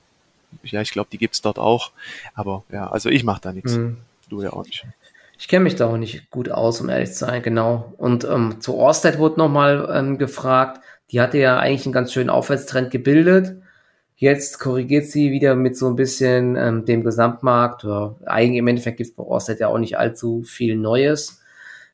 [0.64, 1.92] ja, ich glaube, die gibt's dort auch.
[2.34, 3.74] Aber ja, also ich mache da nichts.
[3.74, 3.98] Mhm.
[4.30, 4.86] Du ja auch nicht.
[5.38, 7.94] Ich kenne mich da auch nicht gut aus, um ehrlich zu sein, genau.
[7.98, 10.82] Und ähm, zu Orsted wurde nochmal ähm, gefragt,
[11.12, 13.62] die hatte ja eigentlich einen ganz schönen Aufwärtstrend gebildet.
[14.18, 17.84] Jetzt korrigiert sie wieder mit so ein bisschen ähm, dem Gesamtmarkt.
[17.84, 21.42] Ja, eigentlich im Endeffekt gibt es bei Orsted ja auch nicht allzu viel Neues.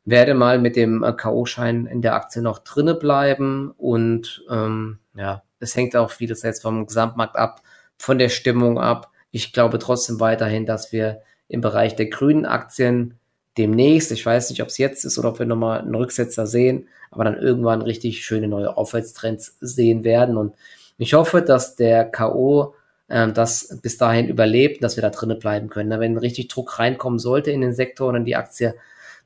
[0.06, 5.44] Werde mal mit dem äh, K.O.-Schein in der Aktie noch drinne bleiben und ähm, ja,
[5.60, 7.62] es hängt auch vieles jetzt vom Gesamtmarkt ab,
[7.98, 9.12] von der Stimmung ab.
[9.32, 13.16] Ich glaube trotzdem weiterhin, dass wir im Bereich der grünen Aktien
[13.58, 16.88] demnächst, ich weiß nicht, ob es jetzt ist oder ob wir nochmal einen Rücksetzer sehen,
[17.10, 20.38] aber dann irgendwann richtig schöne neue Aufwärtstrends sehen werden.
[20.38, 20.56] Und
[21.02, 22.76] ich hoffe, dass der K.O.
[23.08, 25.99] Äh, das bis dahin überlebt, dass wir da drinnen bleiben können.
[25.99, 28.76] Wenn richtig Druck reinkommen sollte in den Sektor und in die Aktie,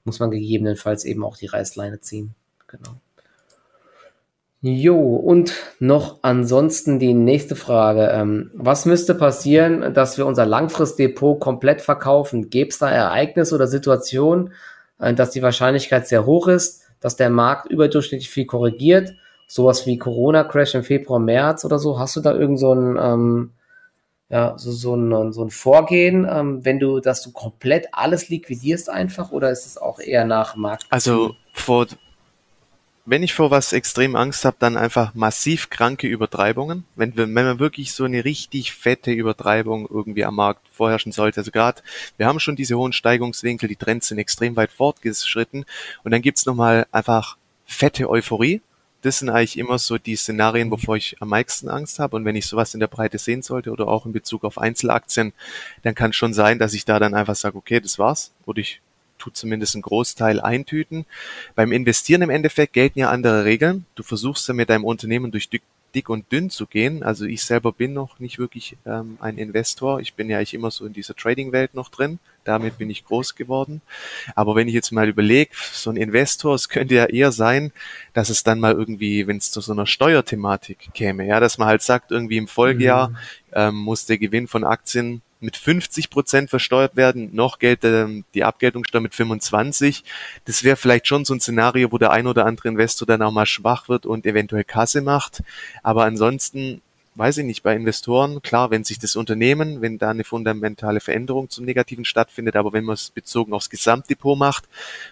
[0.06, 2.34] muss man gegebenenfalls eben auch die Reißleine ziehen.
[2.68, 2.96] Genau.
[4.62, 8.10] Jo, und noch ansonsten die nächste Frage.
[8.10, 12.50] Ähm, was müsste passieren, dass wir unser Langfristdepot komplett verkaufen?
[12.50, 14.54] Gäbe es da Ereignisse oder Situationen,
[14.98, 19.14] äh, dass die Wahrscheinlichkeit sehr hoch ist, dass der Markt überdurchschnittlich viel korrigiert?
[19.48, 22.00] Sowas wie Corona-Crash im Februar, März oder so.
[22.00, 23.52] Hast du da irgend so ein, ähm,
[24.30, 28.90] ja, so, so, ein, so ein Vorgehen, ähm, wenn du, dass du komplett alles liquidierst
[28.90, 30.86] einfach oder ist es auch eher nach Markt?
[30.90, 31.88] Also vor
[33.06, 36.86] wenn ich vor was extrem Angst habe, dann einfach massiv kranke Übertreibungen.
[36.96, 41.42] Wenn, wenn man wirklich so eine richtig fette Übertreibung irgendwie am Markt vorherrschen sollte.
[41.42, 41.82] Also gerade,
[42.18, 45.66] wir haben schon diese hohen Steigungswinkel, die Trends sind extrem weit fortgeschritten
[46.04, 48.62] und dann gibt's nochmal einfach fette Euphorie.
[49.06, 52.16] Das sind eigentlich immer so die Szenarien, wovor ich am meisten Angst habe.
[52.16, 55.32] Und wenn ich sowas in der Breite sehen sollte oder auch in Bezug auf Einzelaktien,
[55.84, 58.32] dann kann es schon sein, dass ich da dann einfach sage, okay, das war's.
[58.48, 58.82] Oder ich
[59.20, 61.06] tut zumindest einen Großteil eintüten.
[61.54, 63.86] Beim Investieren im Endeffekt gelten ja andere Regeln.
[63.94, 65.50] Du versuchst ja mit deinem Unternehmen durch
[65.96, 67.02] dick und dünn zu gehen.
[67.04, 70.02] Also ich selber bin noch nicht wirklich ähm, ein Investor.
[70.02, 72.20] Ich bin ja eigentlich immer so in dieser Trading-Welt noch drin.
[72.44, 73.82] Damit bin ich groß geworden.
[74.36, 77.72] Aber wenn ich jetzt mal überlege, so ein Investor, es könnte ja eher sein,
[78.14, 81.68] dass es dann mal irgendwie, wenn es zu so einer Steuerthematik käme, ja, dass man
[81.68, 83.16] halt sagt, irgendwie im Folgejahr mhm.
[83.54, 88.44] ähm, muss der Gewinn von Aktien mit 50 Prozent versteuert werden, noch gilt ähm, die
[88.44, 90.04] Abgeltungssteuer mit 25.
[90.46, 93.32] Das wäre vielleicht schon so ein Szenario, wo der ein oder andere Investor dann auch
[93.32, 95.44] mal schwach wird und eventuell Kasse macht.
[95.84, 96.82] Aber ansonsten
[97.16, 101.50] weiß ich nicht, bei Investoren, klar, wenn sich das Unternehmen, wenn da eine fundamentale Veränderung
[101.50, 104.66] zum Negativen stattfindet, aber wenn man es bezogen aufs Gesamtdepot macht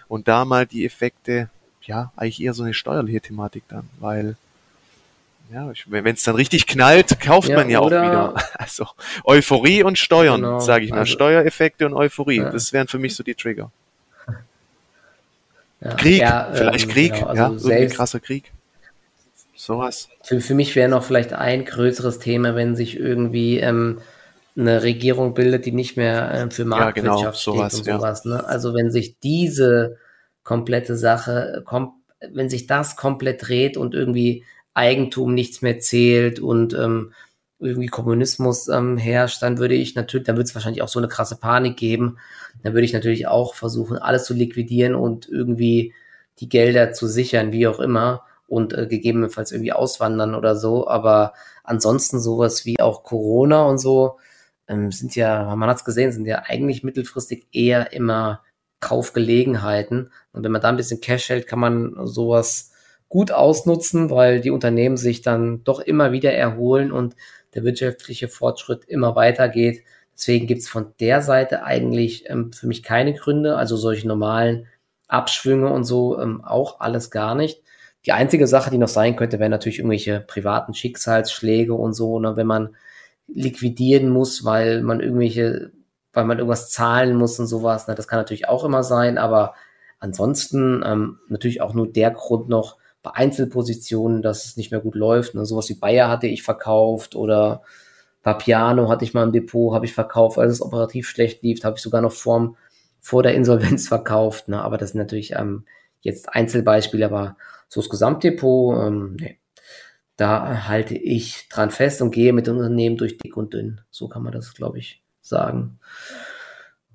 [0.06, 1.48] und da mal die Effekte,
[1.82, 4.36] ja, eigentlich eher so eine steuerliche Thematik dann, weil
[5.52, 8.34] ja, wenn es dann richtig knallt, kauft ja, man ja auch wieder.
[8.54, 8.86] Also
[9.24, 11.00] Euphorie und Steuern, genau, sage ich mal.
[11.00, 12.50] Also, Steuereffekte und Euphorie, ja.
[12.50, 13.70] das wären für mich so die Trigger.
[15.98, 16.24] Krieg,
[16.54, 18.50] vielleicht ähm, Krieg, genau, also ja, selbst, krasser Krieg.
[19.54, 20.08] Sowas.
[20.22, 24.00] Für, für mich wäre noch vielleicht ein größeres Thema, wenn sich irgendwie ähm,
[24.56, 28.24] eine Regierung bildet, die nicht mehr äh, für Marktwirtschaft ja, genau, sowas, steht und sowas.
[28.24, 28.46] Ne?
[28.46, 29.98] Also wenn sich diese
[30.42, 32.00] komplette Sache, kom
[32.32, 37.12] wenn sich das komplett dreht und irgendwie Eigentum nichts mehr zählt und ähm,
[37.60, 41.08] irgendwie Kommunismus ähm, herrscht, dann würde ich natürlich, dann würde es wahrscheinlich auch so eine
[41.08, 42.18] krasse Panik geben.
[42.62, 45.94] Dann würde ich natürlich auch versuchen, alles zu liquidieren und irgendwie
[46.40, 50.88] die Gelder zu sichern, wie auch immer, und äh, gegebenenfalls irgendwie auswandern oder so.
[50.88, 54.18] Aber ansonsten sowas wie auch Corona und so
[54.68, 58.42] ähm, sind ja, man hat es gesehen, sind ja eigentlich mittelfristig eher immer
[58.80, 60.10] Kaufgelegenheiten.
[60.32, 62.72] Und wenn man da ein bisschen Cash hält, kann man sowas
[63.14, 67.14] gut ausnutzen, weil die Unternehmen sich dann doch immer wieder erholen und
[67.54, 69.84] der wirtschaftliche Fortschritt immer weitergeht.
[70.16, 74.66] Deswegen gibt's von der Seite eigentlich ähm, für mich keine Gründe, also solche normalen
[75.06, 77.62] Abschwünge und so ähm, auch alles gar nicht.
[78.04, 82.34] Die einzige Sache, die noch sein könnte, wären natürlich irgendwelche privaten Schicksalsschläge und so, ne,
[82.34, 82.74] wenn man
[83.28, 85.70] liquidieren muss, weil man irgendwelche,
[86.12, 87.86] weil man irgendwas zahlen muss und sowas.
[87.86, 89.54] Ne, das kann natürlich auch immer sein, aber
[90.00, 94.94] ansonsten ähm, natürlich auch nur der Grund noch, bei Einzelpositionen, dass es nicht mehr gut
[94.94, 95.34] läuft.
[95.34, 95.44] Ne?
[95.44, 97.62] Sowas wie Bayer hatte ich verkauft oder
[98.22, 101.76] Papiano hatte ich mal im Depot, habe ich verkauft, als es operativ schlecht lief, habe
[101.76, 102.56] ich sogar noch vorm,
[103.00, 104.48] vor der Insolvenz verkauft.
[104.48, 104.60] Ne?
[104.60, 105.66] Aber das sind natürlich ähm,
[106.00, 107.36] jetzt Einzelbeispiele, aber
[107.68, 109.38] so das Gesamtdepot, ähm, nee,
[110.16, 113.82] da halte ich dran fest und gehe mit dem Unternehmen durch dick und dünn.
[113.90, 115.78] So kann man das, glaube ich, sagen.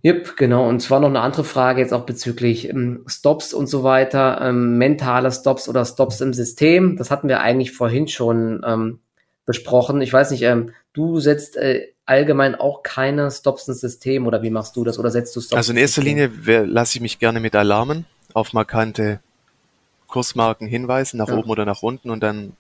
[0.03, 0.67] Yep, genau.
[0.67, 4.77] Und zwar noch eine andere Frage jetzt auch bezüglich ähm, Stops und so weiter, ähm,
[4.77, 6.95] mentale Stops oder Stops im System.
[6.95, 8.99] Das hatten wir eigentlich vorhin schon ähm,
[9.45, 10.01] besprochen.
[10.01, 14.49] Ich weiß nicht, ähm, du setzt äh, allgemein auch keine Stops ins System oder wie
[14.49, 15.57] machst du das oder setzt du Stops?
[15.57, 16.31] Also in erster Linie
[16.65, 19.19] lasse ich mich gerne mit Alarmen auf markante
[20.07, 21.37] Kursmarken hinweisen, nach ja.
[21.37, 22.53] oben oder nach unten und dann,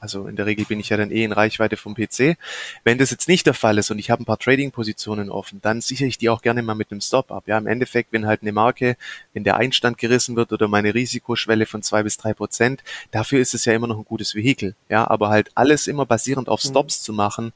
[0.00, 2.36] also in der Regel bin ich ja dann eh in Reichweite vom PC.
[2.84, 5.80] Wenn das jetzt nicht der Fall ist und ich habe ein paar Trading-Positionen offen, dann
[5.80, 7.44] sichere ich die auch gerne mal mit einem Stop ab.
[7.46, 8.96] Ja, im Endeffekt, wenn halt eine Marke,
[9.32, 13.54] wenn der Einstand gerissen wird oder meine Risikoschwelle von zwei bis drei Prozent, dafür ist
[13.54, 14.74] es ja immer noch ein gutes Vehikel.
[14.88, 16.68] Ja, aber halt alles immer basierend auf mhm.
[16.68, 17.04] Stops mhm.
[17.04, 17.52] zu machen,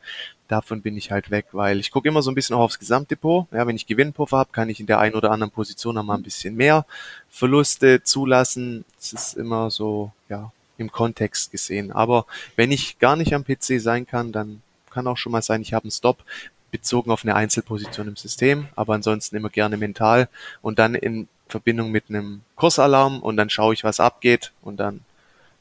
[0.49, 3.47] davon bin ich halt weg, weil ich gucke immer so ein bisschen auch aufs Gesamtdepot.
[3.53, 6.17] Ja, wenn ich Gewinnpuffer habe, kann ich in der einen oder anderen Position noch mal
[6.17, 6.87] ein bisschen mehr
[7.29, 8.85] Verluste zulassen.
[8.97, 11.93] Das ist immer so, ja, im Kontext gesehen.
[11.93, 12.25] Aber
[12.57, 15.75] wenn ich gar nicht am PC sein kann, dann kann auch schon mal sein, ich
[15.75, 16.25] habe einen Stop
[16.71, 20.29] bezogen auf eine Einzelposition im System, aber ansonsten immer gerne mental
[20.63, 25.01] und dann in Verbindung mit einem Kursalarm und dann schaue ich, was abgeht und dann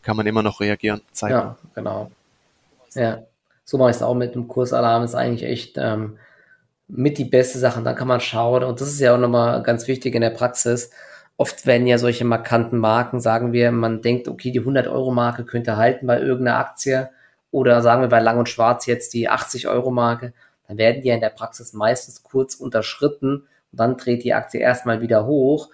[0.02, 1.02] kann man immer noch reagieren.
[1.12, 1.34] Zeigen.
[1.34, 2.12] Ja, genau.
[2.94, 3.24] Ja,
[3.64, 6.18] so mache ich es auch mit dem Kursalarm, ist eigentlich echt ähm,
[6.88, 7.80] mit die beste Sache.
[7.80, 10.30] Und dann kann man schauen, und das ist ja auch nochmal ganz wichtig in der
[10.30, 10.92] Praxis.
[11.38, 16.08] Oft werden ja solche markanten Marken, sagen wir, man denkt, okay, die 100-Euro-Marke könnte halten
[16.08, 17.10] bei irgendeiner Aktie
[17.52, 20.34] oder sagen wir bei Lang und Schwarz jetzt die 80-Euro-Marke,
[20.68, 24.60] dann werden die ja in der Praxis meistens kurz unterschritten und dann dreht die Aktie
[24.60, 25.70] erstmal wieder hoch.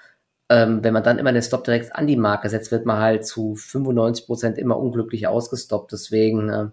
[0.50, 3.26] Ähm, wenn man dann immer den Stop direkt an die Marke setzt, wird man halt
[3.26, 5.94] zu 95 Prozent immer unglücklich ausgestoppt.
[5.94, 6.72] Deswegen ähm,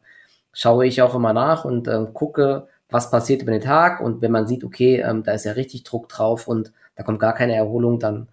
[0.52, 4.00] schaue ich auch immer nach und ähm, gucke, was passiert über den Tag.
[4.00, 7.20] Und wenn man sieht, okay, ähm, da ist ja richtig Druck drauf und da kommt
[7.20, 8.28] gar keine Erholung, dann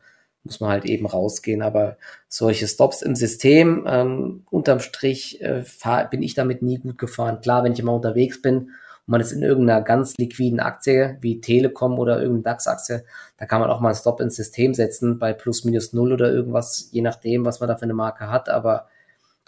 [0.48, 1.62] muss man halt eben rausgehen.
[1.62, 6.98] Aber solche Stops im System, ähm, unterm Strich äh, fahr, bin ich damit nie gut
[6.98, 7.41] gefahren.
[7.41, 8.72] Klar, wenn ich immer unterwegs bin und
[9.06, 13.04] man ist in irgendeiner ganz liquiden Aktie wie Telekom oder irgendeine DAX-Aktie,
[13.38, 16.32] da kann man auch mal einen Stop ins System setzen bei plus minus null oder
[16.32, 18.50] irgendwas, je nachdem, was man da für eine Marke hat.
[18.50, 18.88] Aber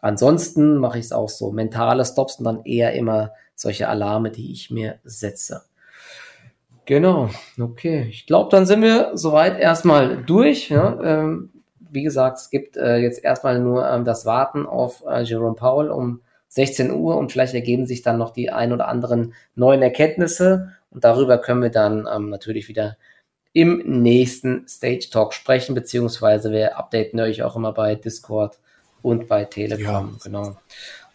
[0.02, 1.52] Ansonsten mache ich es auch so.
[1.52, 5.64] Mentale Stops und dann eher immer solche Alarme, die ich mir setze.
[6.90, 7.30] Genau,
[7.62, 8.08] okay.
[8.10, 10.70] Ich glaube, dann sind wir soweit erstmal durch.
[10.70, 11.00] Ja?
[11.04, 15.54] Ähm, wie gesagt, es gibt äh, jetzt erstmal nur ähm, das Warten auf äh, Jerome
[15.54, 19.84] Powell um 16 Uhr und vielleicht ergeben sich dann noch die ein oder anderen neuen
[19.84, 22.98] Erkenntnisse und darüber können wir dann ähm, natürlich wieder
[23.54, 28.58] im nächsten Stage Talk sprechen, beziehungsweise wir updaten euch auch immer bei Discord
[29.04, 29.86] und bei Telekom.
[29.86, 30.10] Ja.
[30.24, 30.58] Genau.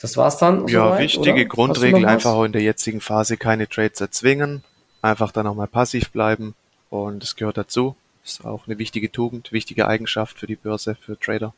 [0.01, 0.69] Das war's dann.
[0.69, 1.45] Ja, soweit, wichtige oder?
[1.47, 4.63] Grundregel, einfach auch in der jetzigen Phase keine Trades erzwingen.
[5.05, 6.55] Einfach dann auch mal passiv bleiben.
[6.89, 7.95] Und es gehört dazu.
[8.25, 11.53] Ist auch eine wichtige Tugend, wichtige Eigenschaft für die Börse, für Trader.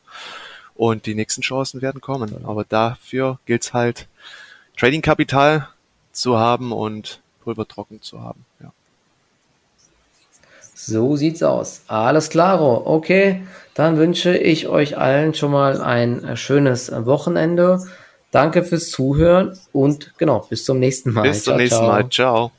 [0.75, 2.43] Und die nächsten Chancen werden kommen.
[2.43, 4.09] Aber dafür gilt es halt,
[4.75, 5.69] Trading-Kapital
[6.11, 8.45] zu haben und Pulver trocken zu haben.
[8.61, 8.73] Ja.
[10.75, 11.83] So sieht's aus.
[11.87, 12.81] Alles klaro.
[12.83, 13.43] Okay,
[13.75, 17.79] dann wünsche ich euch allen schon mal ein äh, schönes Wochenende.
[18.31, 21.21] Danke fürs Zuhören und genau, bis zum nächsten Mal.
[21.21, 21.87] Bis zum ciao, nächsten ciao.
[21.87, 22.09] Mal.
[22.09, 22.51] Ciao.